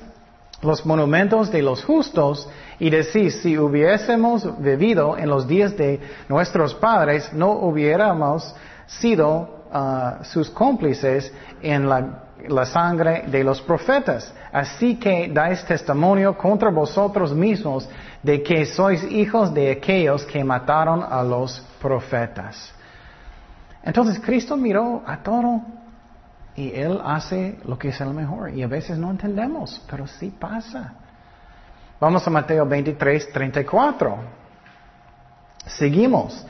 los 0.62 0.86
monumentos 0.86 1.52
de 1.52 1.62
los 1.62 1.84
justos 1.84 2.48
y 2.80 2.90
decís, 2.90 3.42
si 3.42 3.58
hubiésemos 3.58 4.62
vivido 4.62 5.18
en 5.18 5.30
los 5.30 5.48
días 5.48 5.76
de 5.76 6.00
nuestros 6.30 6.74
padres, 6.76 7.32
no 7.34 7.52
hubiéramos 7.52 8.56
sido 8.88 9.66
ah, 9.72 10.20
sus 10.24 10.50
cómplices 10.50 11.34
en 11.62 11.90
la 11.90 12.29
la 12.48 12.66
sangre 12.66 13.24
de 13.28 13.44
los 13.44 13.62
profetas. 13.62 14.34
Así 14.52 14.96
que 14.96 15.28
dais 15.28 15.64
testimonio 15.66 16.38
contra 16.38 16.70
vosotros 16.70 17.34
mismos 17.34 17.88
de 18.24 18.42
que 18.42 18.66
sois 18.66 19.04
hijos 19.04 19.54
de 19.54 19.72
aquellos 19.72 20.26
que 20.26 20.44
mataron 20.44 21.04
a 21.04 21.24
los 21.24 21.60
profetas. 21.82 22.74
Entonces 23.84 24.20
Cristo 24.20 24.58
miró 24.58 25.04
a 25.06 25.18
todo 25.18 25.62
y 26.56 26.72
Él 26.74 27.00
hace 27.04 27.58
lo 27.66 27.78
que 27.78 27.90
es 27.90 28.02
el 28.02 28.14
mejor. 28.14 28.54
Y 28.54 28.64
a 28.64 28.68
veces 28.68 28.98
no 28.98 29.10
entendemos, 29.12 29.82
pero 29.90 30.08
sí 30.08 30.34
pasa. 30.38 30.94
Vamos 32.00 32.26
a 32.26 32.30
Mateo 32.30 32.66
23, 32.66 33.32
34. 33.32 34.18
Seguimos. 35.66 36.46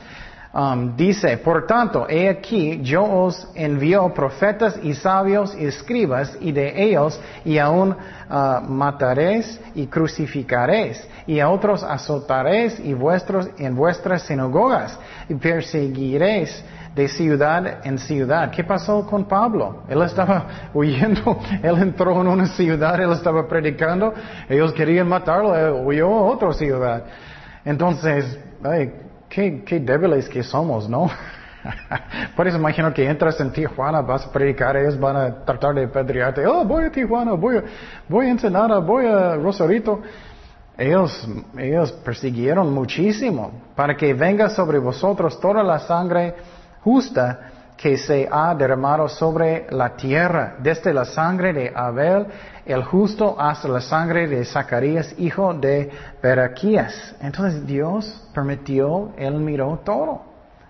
Um, 0.52 0.96
dice, 0.96 1.36
por 1.38 1.64
tanto, 1.64 2.08
he 2.08 2.28
aquí, 2.28 2.80
yo 2.82 3.04
os 3.04 3.48
envío 3.54 4.12
profetas 4.12 4.80
y 4.82 4.94
sabios 4.94 5.54
y 5.56 5.66
escribas, 5.66 6.36
y 6.40 6.50
de 6.50 6.82
ellos 6.86 7.20
y 7.44 7.58
aún 7.58 7.90
uh, 7.92 8.60
mataréis 8.66 9.60
y 9.76 9.86
crucificaréis, 9.86 11.06
y 11.28 11.38
a 11.38 11.48
otros 11.48 11.84
azotaréis 11.84 12.80
y 12.80 12.94
vuestros 12.94 13.48
en 13.58 13.76
vuestras 13.76 14.22
sinagogas, 14.22 14.98
y 15.28 15.34
perseguiréis 15.36 16.64
de 16.96 17.06
ciudad 17.06 17.86
en 17.86 17.98
ciudad. 18.00 18.50
¿Qué 18.50 18.64
pasó 18.64 19.06
con 19.06 19.26
Pablo? 19.26 19.84
Él 19.88 20.02
estaba 20.02 20.46
huyendo, 20.74 21.38
él 21.62 21.78
entró 21.78 22.20
en 22.20 22.26
una 22.26 22.46
ciudad, 22.46 23.00
él 23.00 23.12
estaba 23.12 23.46
predicando, 23.46 24.12
ellos 24.48 24.72
querían 24.72 25.08
matarlo, 25.08 25.80
huyó 25.84 26.08
a 26.08 26.22
otra 26.22 26.52
ciudad. 26.54 27.04
Entonces, 27.64 28.36
ay, 28.64 28.92
qué, 29.30 29.80
débiles 29.80 30.28
que 30.28 30.42
somos, 30.42 30.88
¿no? 30.88 31.10
Puedes 32.36 32.54
imaginar 32.54 32.92
que 32.92 33.08
entras 33.08 33.40
en 33.40 33.52
Tijuana, 33.52 34.00
vas 34.02 34.26
a 34.26 34.32
predicar, 34.32 34.76
ellos 34.76 34.98
van 34.98 35.16
a 35.16 35.44
tratar 35.44 35.74
de 35.74 35.88
pedrearte. 35.88 36.46
Oh, 36.46 36.64
voy 36.64 36.84
a 36.84 36.90
Tijuana, 36.90 37.32
voy 37.32 37.58
a, 37.58 37.64
voy 38.08 38.26
a 38.26 38.30
Ensenada, 38.30 38.78
voy 38.78 39.06
a 39.06 39.36
Rosarito. 39.36 40.02
Ellos, 40.76 41.28
ellos 41.58 41.92
persiguieron 41.92 42.72
muchísimo 42.72 43.52
para 43.76 43.96
que 43.96 44.14
venga 44.14 44.48
sobre 44.48 44.78
vosotros 44.78 45.38
toda 45.38 45.62
la 45.62 45.78
sangre 45.78 46.34
justa 46.82 47.49
que 47.80 47.96
se 47.96 48.28
ha 48.30 48.54
derramado 48.54 49.08
sobre 49.08 49.66
la 49.70 49.96
tierra, 49.96 50.56
desde 50.58 50.92
la 50.92 51.06
sangre 51.06 51.54
de 51.54 51.72
Abel, 51.74 52.26
el 52.66 52.84
justo, 52.84 53.40
hasta 53.40 53.68
la 53.68 53.80
sangre 53.80 54.28
de 54.28 54.44
Zacarías, 54.44 55.14
hijo 55.16 55.54
de 55.54 55.90
Beraquías. 56.22 57.14
Entonces 57.22 57.66
Dios 57.66 58.28
permitió, 58.34 59.12
Él 59.16 59.32
miró 59.36 59.80
todo. 59.82 60.20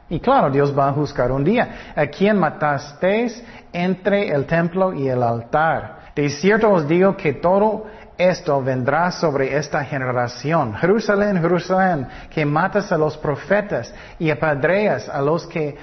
Y 0.09 0.21
claro, 0.21 0.51
Dios 0.51 0.73
va 0.77 0.91
a 0.91 0.93
juzgar 0.93 1.33
un 1.33 1.43
día. 1.43 1.93
¿A 1.97 2.07
quién 2.07 2.39
matasteis 2.39 3.43
entre 3.73 4.29
el 4.29 4.47
templo 4.47 4.93
y 4.93 5.09
el 5.09 5.25
altar? 5.25 6.13
De 6.15 6.29
cierto 6.31 6.71
os 6.71 6.87
digo 6.87 7.17
que 7.17 7.33
todo 7.33 7.87
esto 8.17 8.63
vendrá 8.63 9.11
sobre 9.11 9.57
esta 9.57 9.83
generación. 9.85 10.75
Jerusalén, 10.75 11.41
Jerusalén, 11.41 12.07
que 12.31 12.47
matas 12.47 12.93
a 12.93 12.99
los 12.99 13.17
profetas 13.17 13.93
y 14.17 14.31
apadreas 14.31 15.09
a 15.09 15.21
los 15.21 15.45
que 15.49 15.77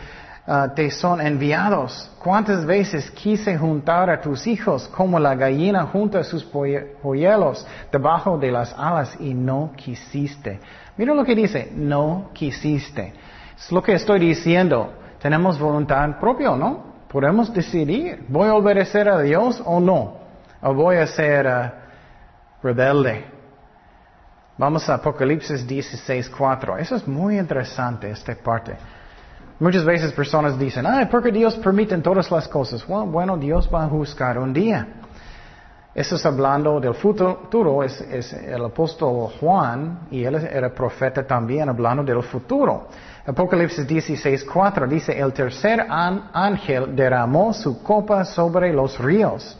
Ah, 0.50 0.72
te 0.74 0.90
son 0.90 1.20
enviados. 1.20 2.10
¿Cuántas 2.24 2.66
veces 2.66 3.12
quise 3.12 3.58
juntar 3.58 4.10
a 4.10 4.22
tus 4.22 4.48
hijos 4.48 4.88
como 4.88 5.20
la 5.20 5.36
gallina 5.36 5.84
junta 5.88 6.24
sus 6.24 6.42
polluelos 6.46 7.68
debajo 7.92 8.38
de 8.38 8.50
las 8.50 8.74
alas 8.78 9.18
y 9.20 9.34
no 9.34 9.74
quisiste? 9.76 10.62
Mira 10.96 11.14
lo 11.14 11.26
que 11.26 11.36
dice, 11.36 11.70
no 11.76 12.30
quisiste. 12.32 13.14
Es 13.58 13.70
lo 13.74 13.84
que 13.84 13.92
estoy 13.92 14.20
diciendo. 14.20 14.94
Tenemos 15.22 15.60
voluntad 15.60 16.18
propia, 16.18 16.56
¿no? 16.56 16.96
Podemos 17.10 17.54
decidir, 17.54 18.24
¿voy 18.30 18.48
a 18.48 18.56
obedecer 18.56 19.10
a 19.10 19.20
Dios 19.20 19.62
o 19.66 19.82
no? 19.82 20.16
¿O 20.62 20.74
voy 20.74 20.96
a 20.96 21.08
ser 21.08 21.46
ah, 21.46 21.74
rebelde? 22.64 23.26
Vamos 24.58 24.88
a 24.88 24.94
Apocalipsis 24.94 25.68
16, 25.68 26.30
4. 26.30 26.78
Eso 26.78 26.96
es 26.96 27.06
muy 27.06 27.38
interesante, 27.38 28.10
esta 28.10 28.34
parte. 28.34 28.78
Muchas 29.60 29.84
veces 29.84 30.12
personas 30.12 30.58
dicen, 30.58 30.86
ay, 30.86 31.06
¿por 31.08 31.24
qué 31.24 31.32
Dios 31.32 31.56
permite 31.58 31.98
todas 31.98 32.30
las 32.30 32.48
cosas? 32.48 32.86
Bueno, 32.86 33.08
bueno, 33.08 33.38
Dios 33.38 33.68
va 33.74 33.86
a 33.86 33.88
juzgar 33.88 34.38
un 34.38 34.54
día. 34.54 34.88
Eso 35.96 36.16
es 36.16 36.26
hablando 36.28 36.80
del 36.80 36.94
futuro, 36.94 37.84
es, 37.84 38.00
es, 38.02 38.32
el 38.34 38.64
apóstol 38.64 39.32
Juan, 39.40 40.02
y 40.12 40.24
él 40.24 40.36
era 40.36 40.72
profeta 40.72 41.26
también, 41.26 41.68
hablando 41.70 42.04
del 42.04 42.22
futuro. 42.22 42.88
Apocalipsis 43.26 43.88
16, 43.88 44.46
4 44.46 44.86
dice, 44.86 45.20
el 45.20 45.34
tercer 45.34 45.88
ángel 45.90 46.96
derramó 46.96 47.52
su 47.52 47.82
copa 47.82 48.24
sobre 48.26 48.72
los 48.72 49.00
ríos 49.00 49.58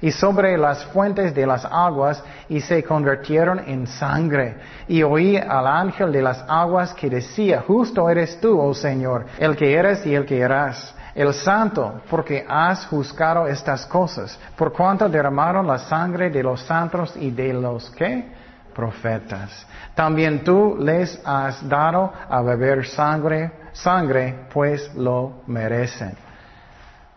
y 0.00 0.10
sobre 0.10 0.56
las 0.56 0.84
fuentes 0.86 1.34
de 1.34 1.46
las 1.46 1.64
aguas 1.64 2.22
y 2.48 2.60
se 2.60 2.82
convirtieron 2.82 3.58
en 3.60 3.86
sangre. 3.86 4.56
Y 4.88 5.02
oí 5.02 5.36
al 5.36 5.66
ángel 5.66 6.12
de 6.12 6.22
las 6.22 6.44
aguas 6.48 6.94
que 6.94 7.10
decía, 7.10 7.62
justo 7.66 8.08
eres 8.08 8.40
tú, 8.40 8.58
oh 8.60 8.74
Señor, 8.74 9.26
el 9.38 9.56
que 9.56 9.74
eres 9.74 10.04
y 10.06 10.14
el 10.14 10.24
que 10.24 10.38
eras 10.38 10.94
el 11.14 11.34
santo, 11.34 12.00
porque 12.08 12.44
has 12.48 12.86
juzgado 12.86 13.46
estas 13.46 13.84
cosas, 13.86 14.38
por 14.56 14.72
cuanto 14.72 15.08
derramaron 15.08 15.66
la 15.66 15.78
sangre 15.78 16.30
de 16.30 16.42
los 16.42 16.60
santos 16.62 17.14
y 17.16 17.30
de 17.30 17.52
los 17.52 17.90
que 17.90 18.28
profetas. 18.74 19.66
También 19.94 20.44
tú 20.44 20.76
les 20.78 21.20
has 21.24 21.68
dado 21.68 22.12
a 22.28 22.40
beber 22.42 22.86
sangre, 22.86 23.52
sangre, 23.72 24.46
pues 24.52 24.94
lo 24.94 25.42
merecen. 25.46 26.29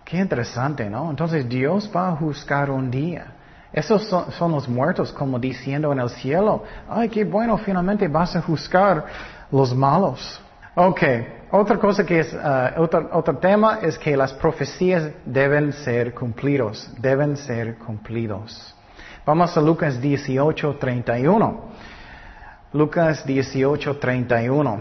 Qué 0.03 0.17
interesante, 0.17 0.89
¿no? 0.89 1.09
Entonces 1.09 1.47
Dios 1.47 1.89
va 1.95 2.09
a 2.09 2.15
juzgar 2.15 2.69
un 2.69 2.91
día. 2.91 3.33
Esos 3.71 4.07
son, 4.07 4.51
los 4.51 4.69
muertos 4.69 5.11
como 5.11 5.39
diciendo 5.39 5.91
en 5.91 5.99
el 5.99 6.09
cielo, 6.09 6.63
ay, 6.87 7.09
qué 7.09 7.23
bueno, 7.23 7.57
finalmente 7.57 8.07
vas 8.07 8.35
a 8.35 8.41
juzgar 8.41 9.05
los 9.51 9.73
malos. 9.73 10.39
Ok, 10.75 11.01
otra 11.51 11.79
cosa 11.79 12.05
que 12.05 12.19
es, 12.19 12.33
uh, 12.33 12.81
otro, 12.81 13.09
otro, 13.13 13.37
tema 13.37 13.79
es 13.81 13.97
que 13.97 14.15
las 14.15 14.33
profecías 14.33 15.09
deben 15.25 15.73
ser 15.73 16.13
cumplidos, 16.13 16.87
deben 16.99 17.35
ser 17.35 17.77
cumplidos. 17.77 18.75
Vamos 19.25 19.55
a 19.57 19.61
Lucas 19.61 19.99
18, 19.99 20.75
31. 20.75 21.61
Lucas 22.73 23.25
18, 23.25 23.97
31. 23.97 24.79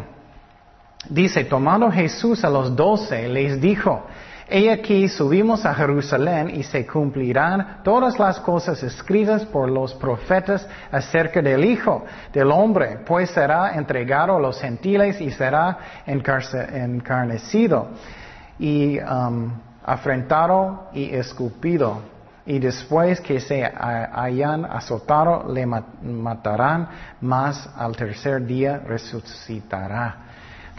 Dice, 1.08 1.44
tomando 1.44 1.90
Jesús 1.90 2.44
a 2.44 2.50
los 2.50 2.74
doce, 2.74 3.28
les 3.28 3.60
dijo, 3.60 4.06
He 4.54 4.70
aquí 4.70 5.08
subimos 5.08 5.64
a 5.64 5.72
Jerusalén 5.72 6.50
y 6.50 6.62
se 6.62 6.86
cumplirán 6.86 7.78
todas 7.82 8.18
las 8.18 8.38
cosas 8.38 8.82
escritas 8.82 9.46
por 9.46 9.70
los 9.70 9.94
profetas 9.94 10.68
acerca 10.90 11.40
del 11.40 11.64
Hijo 11.64 12.04
del 12.34 12.50
Hombre, 12.52 12.98
pues 13.06 13.30
será 13.30 13.74
entregado 13.74 14.36
a 14.36 14.40
los 14.40 14.60
gentiles 14.60 15.18
y 15.22 15.30
será 15.30 15.78
encarnecido 16.04 17.88
y 18.58 18.98
um, 19.00 19.54
afrentado 19.86 20.90
y 20.92 21.14
escupido. 21.14 22.02
Y 22.44 22.58
después 22.58 23.22
que 23.22 23.40
se 23.40 23.64
hayan 23.64 24.66
azotado, 24.66 25.50
le 25.50 25.64
matarán, 25.64 26.88
mas 27.22 27.70
al 27.74 27.96
tercer 27.96 28.44
día 28.44 28.82
resucitará. 28.84 30.31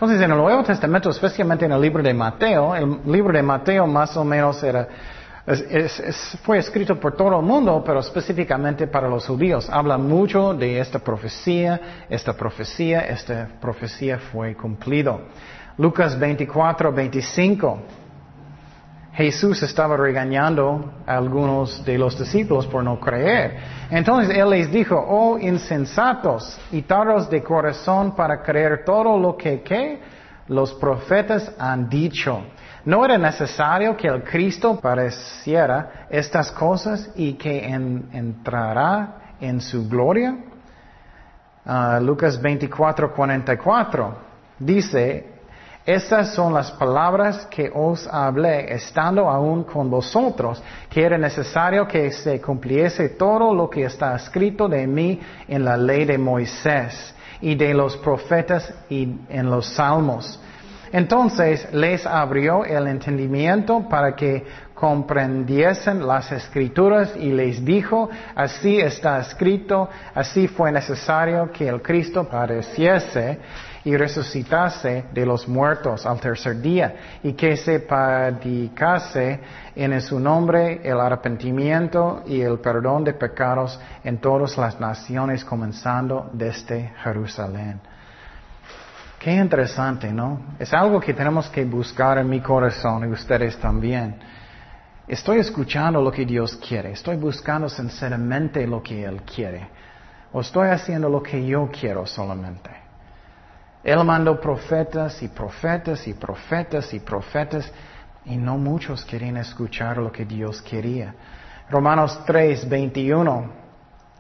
Entonces, 0.03 0.25
en 0.25 0.31
el 0.31 0.37
Nuevo 0.37 0.63
Testamento, 0.63 1.09
especialmente 1.09 1.63
en 1.63 1.71
el 1.71 1.79
libro 1.79 2.03
de 2.03 2.13
Mateo, 2.13 2.75
el 2.75 2.99
libro 3.05 3.31
de 3.31 3.41
Mateo 3.41 3.87
más 3.87 4.17
o 4.17 4.25
menos 4.25 4.61
era, 4.61 4.85
fue 6.43 6.57
escrito 6.57 6.99
por 6.99 7.15
todo 7.15 7.39
el 7.39 7.45
mundo, 7.45 7.81
pero 7.85 8.01
específicamente 8.01 8.87
para 8.87 9.07
los 9.07 9.25
judíos. 9.25 9.69
Habla 9.69 9.97
mucho 9.97 10.53
de 10.55 10.77
esta 10.77 10.99
profecía, 10.99 12.05
esta 12.09 12.33
profecía, 12.33 12.99
esta 13.05 13.47
profecía 13.61 14.19
fue 14.19 14.55
cumplido. 14.55 15.21
Lucas 15.77 16.19
24, 16.19 16.91
25. 16.91 17.79
Jesús 19.13 19.61
estaba 19.61 19.95
regañando 19.95 20.91
a 21.05 21.17
algunos 21.17 21.85
de 21.85 21.99
los 21.99 22.17
discípulos 22.17 22.65
por 22.65 22.83
no 22.83 22.99
creer. 22.99 23.57
Entonces 23.91 24.35
Él 24.35 24.49
les 24.49 24.71
dijo, 24.71 24.95
oh 24.95 25.37
insensatos 25.37 26.59
y 26.71 26.81
tardos 26.81 27.29
de 27.29 27.43
corazón 27.43 28.15
para 28.15 28.41
creer 28.41 28.83
todo 28.83 29.19
lo 29.19 29.37
que, 29.37 30.01
los 30.47 30.73
profetas 30.73 31.53
han 31.57 31.87
dicho. 31.87 32.43
¿No 32.85 33.05
era 33.05 33.17
necesario 33.17 33.95
que 33.95 34.07
el 34.07 34.23
Cristo 34.23 34.79
pareciera 34.81 36.07
estas 36.09 36.51
cosas 36.51 37.09
y 37.15 37.33
que 37.33 37.65
entrará 37.65 39.35
en 39.39 39.61
su 39.61 39.87
gloria? 39.87 40.35
Ah, 41.65 41.99
Lucas 42.01 42.41
24, 42.41 43.13
44 43.13 44.17
dice, 44.59 45.32
estas 45.85 46.33
son 46.33 46.53
las 46.53 46.71
palabras 46.71 47.45
que 47.47 47.69
os 47.73 48.07
hablé 48.07 48.73
estando 48.73 49.29
aún 49.29 49.65
con 49.65 49.89
vosotros, 49.89 50.63
que 50.89 51.03
era 51.03 51.17
necesario 51.17 51.85
que 51.85 52.09
se 52.11 52.39
cumpliese 52.39 53.09
todo 53.09 53.53
lo 53.53 53.69
que 53.69 53.83
está 53.83 54.15
escrito 54.15 54.69
de 54.69 54.87
mí 54.87 55.19
en 55.45 55.65
la 55.65 55.75
ley 55.75 56.05
de 56.05 56.17
Moisés 56.17 57.13
y 57.41 57.55
de 57.55 57.73
los 57.73 57.97
profetas 57.97 58.73
y 58.89 59.13
en 59.27 59.49
los 59.49 59.67
salmos. 59.73 60.39
Entonces 60.93 61.67
les 61.73 62.05
abrió 62.05 62.63
el 62.63 62.87
entendimiento 62.87 63.85
para 63.89 64.15
que 64.15 64.45
comprendiesen 64.73 66.07
las 66.07 66.31
escrituras 66.31 67.13
y 67.17 67.31
les 67.31 67.65
dijo, 67.65 68.09
así 68.35 68.79
está 68.79 69.19
escrito, 69.19 69.89
así 70.15 70.47
fue 70.47 70.71
necesario 70.71 71.51
que 71.51 71.67
el 71.67 71.81
Cristo 71.81 72.23
padeciese 72.29 73.39
y 73.85 73.97
resucitase 73.97 75.05
de 75.13 75.25
los 75.25 75.47
muertos 75.47 76.05
al 76.05 76.19
tercer 76.19 76.61
día, 76.61 76.95
y 77.21 77.33
que 77.33 77.57
se 77.57 77.81
predicase 77.81 79.39
en 79.75 79.99
su 80.01 80.19
nombre 80.19 80.81
el 80.83 80.99
arrepentimiento 80.99 82.23
y 82.25 82.41
el 82.41 82.59
perdón 82.59 83.03
de 83.03 83.13
pecados 83.13 83.79
en 84.03 84.19
todas 84.19 84.57
las 84.57 84.79
naciones, 84.79 85.43
comenzando 85.43 86.29
desde 86.33 86.93
Jerusalén. 87.03 87.81
Qué 89.19 89.33
interesante, 89.33 90.11
¿no? 90.11 90.55
Es 90.59 90.73
algo 90.73 90.99
que 90.99 91.13
tenemos 91.13 91.49
que 91.49 91.63
buscar 91.63 92.17
en 92.17 92.29
mi 92.29 92.41
corazón 92.41 93.07
y 93.07 93.11
ustedes 93.11 93.57
también. 93.57 94.15
Estoy 95.07 95.39
escuchando 95.39 96.01
lo 96.01 96.11
que 96.11 96.25
Dios 96.25 96.55
quiere, 96.57 96.91
estoy 96.91 97.17
buscando 97.17 97.67
sinceramente 97.67 98.65
lo 98.65 98.81
que 98.81 99.03
Él 99.03 99.21
quiere, 99.23 99.67
o 100.31 100.39
estoy 100.39 100.69
haciendo 100.69 101.09
lo 101.09 101.21
que 101.21 101.45
yo 101.45 101.69
quiero 101.71 102.05
solamente. 102.05 102.82
Él 103.83 104.03
mandó 104.05 104.39
profetas 104.39 105.21
y 105.21 105.27
profetas 105.27 106.07
y 106.07 106.13
profetas 106.13 106.93
y 106.93 106.99
profetas 106.99 107.71
y 108.25 108.37
no 108.37 108.57
muchos 108.57 109.03
querían 109.03 109.37
escuchar 109.37 109.97
lo 109.97 110.11
que 110.11 110.25
Dios 110.25 110.61
quería. 110.61 111.13
Romanos 111.69 112.21
3, 112.25 112.69
21 112.69 113.49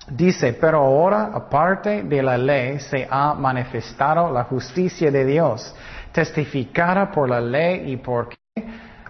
dice, 0.09 0.53
pero 0.53 0.79
ahora 0.79 1.31
aparte 1.33 2.03
de 2.03 2.21
la 2.21 2.37
ley 2.37 2.79
se 2.79 3.07
ha 3.09 3.33
manifestado 3.33 4.31
la 4.31 4.43
justicia 4.43 5.09
de 5.09 5.23
Dios, 5.23 5.73
testificada 6.11 7.09
por 7.09 7.29
la 7.29 7.39
ley 7.39 7.93
y 7.93 7.97
por 7.97 8.29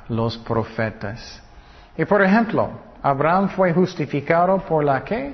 los 0.10 0.38
profetas. 0.38 1.42
Y 1.98 2.06
por 2.06 2.22
ejemplo, 2.22 2.70
Abraham 3.02 3.50
fue 3.50 3.74
justificado 3.74 4.60
por 4.60 4.84
la 4.84 5.04
qué? 5.04 5.34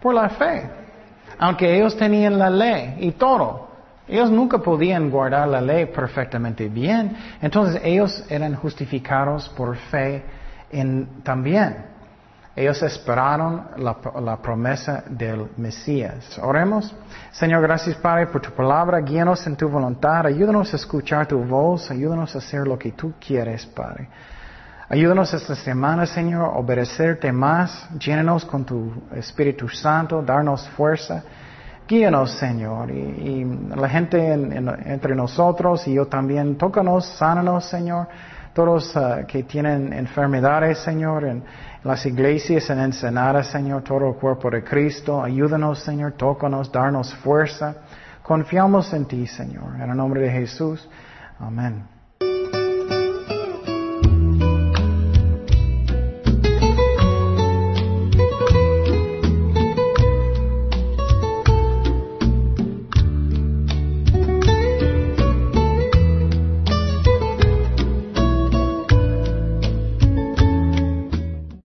Por 0.00 0.14
la 0.14 0.28
fe. 0.28 0.70
Aunque 1.38 1.76
ellos 1.76 1.96
tenían 1.96 2.38
la 2.38 2.50
ley 2.50 2.96
y 3.00 3.12
todo. 3.12 3.71
Ellos 4.08 4.30
nunca 4.30 4.58
podían 4.58 5.10
guardar 5.10 5.48
la 5.48 5.60
ley 5.60 5.86
perfectamente 5.86 6.68
bien. 6.68 7.16
Entonces 7.40 7.80
ellos 7.84 8.24
eran 8.28 8.54
justificados 8.54 9.48
por 9.50 9.76
fe 9.76 10.24
en, 10.70 11.22
también. 11.22 11.92
Ellos 12.54 12.82
esperaron 12.82 13.68
la, 13.78 14.36
promesa 14.42 15.04
del 15.08 15.46
Mesías. 15.56 16.38
Oremos. 16.42 16.94
Señor, 17.30 17.62
gracias 17.62 17.96
Padre 17.96 18.26
por 18.26 18.42
tu 18.42 18.50
palabra. 18.50 19.00
Guíanos 19.00 19.46
en 19.46 19.56
tu 19.56 19.68
voluntad. 19.68 20.26
Ayúdanos 20.26 20.70
a 20.74 20.76
escuchar 20.76 21.26
tu 21.26 21.38
voz. 21.38 21.90
Ayúdanos 21.90 22.34
a 22.34 22.38
hacer 22.38 22.66
lo 22.66 22.78
que 22.78 22.92
tú 22.92 23.14
quieres, 23.18 23.64
Padre. 23.64 24.08
Ayúdanos 24.90 25.32
esta 25.32 25.54
semana, 25.54 26.04
Señor, 26.04 26.44
a 26.44 26.58
obedecerte 26.58 27.32
más. 27.32 27.88
Llénanos 27.98 28.44
con 28.44 28.66
tu 28.66 28.92
Espíritu 29.14 29.66
Santo. 29.70 30.20
Darnos 30.20 30.68
fuerza. 30.70 31.22
Guíanos, 31.92 32.30
Señor, 32.38 32.90
y, 32.90 33.44
la 33.44 33.86
gente 33.86 34.32
entre 34.32 35.14
nosotros 35.14 35.86
y 35.86 35.92
yo 35.92 36.06
también, 36.06 36.56
tócanos, 36.56 37.04
sánanos, 37.18 37.66
Señor. 37.66 38.08
Todos 38.54 38.96
uh, 38.96 39.26
que 39.28 39.42
tienen 39.42 39.92
enfermedades, 39.92 40.78
Señor, 40.78 41.26
en 41.26 41.44
las 41.84 42.06
iglesias 42.06 42.70
en 42.70 42.78
Ensenada, 42.78 43.42
Señor, 43.42 43.82
todo 43.82 44.08
el 44.08 44.14
cuerpo 44.14 44.48
de 44.48 44.64
Cristo, 44.64 45.22
ayúdanos, 45.22 45.80
Señor, 45.80 46.12
tócanos, 46.12 46.72
darnos 46.72 47.14
fuerza. 47.16 47.74
Confiamos 48.22 48.90
en 48.94 49.04
ti, 49.04 49.26
Señor. 49.26 49.74
En 49.74 49.90
el 49.90 49.94
nombre 49.94 50.22
de 50.22 50.30
Jesús. 50.30 50.88
Amén. 51.38 51.91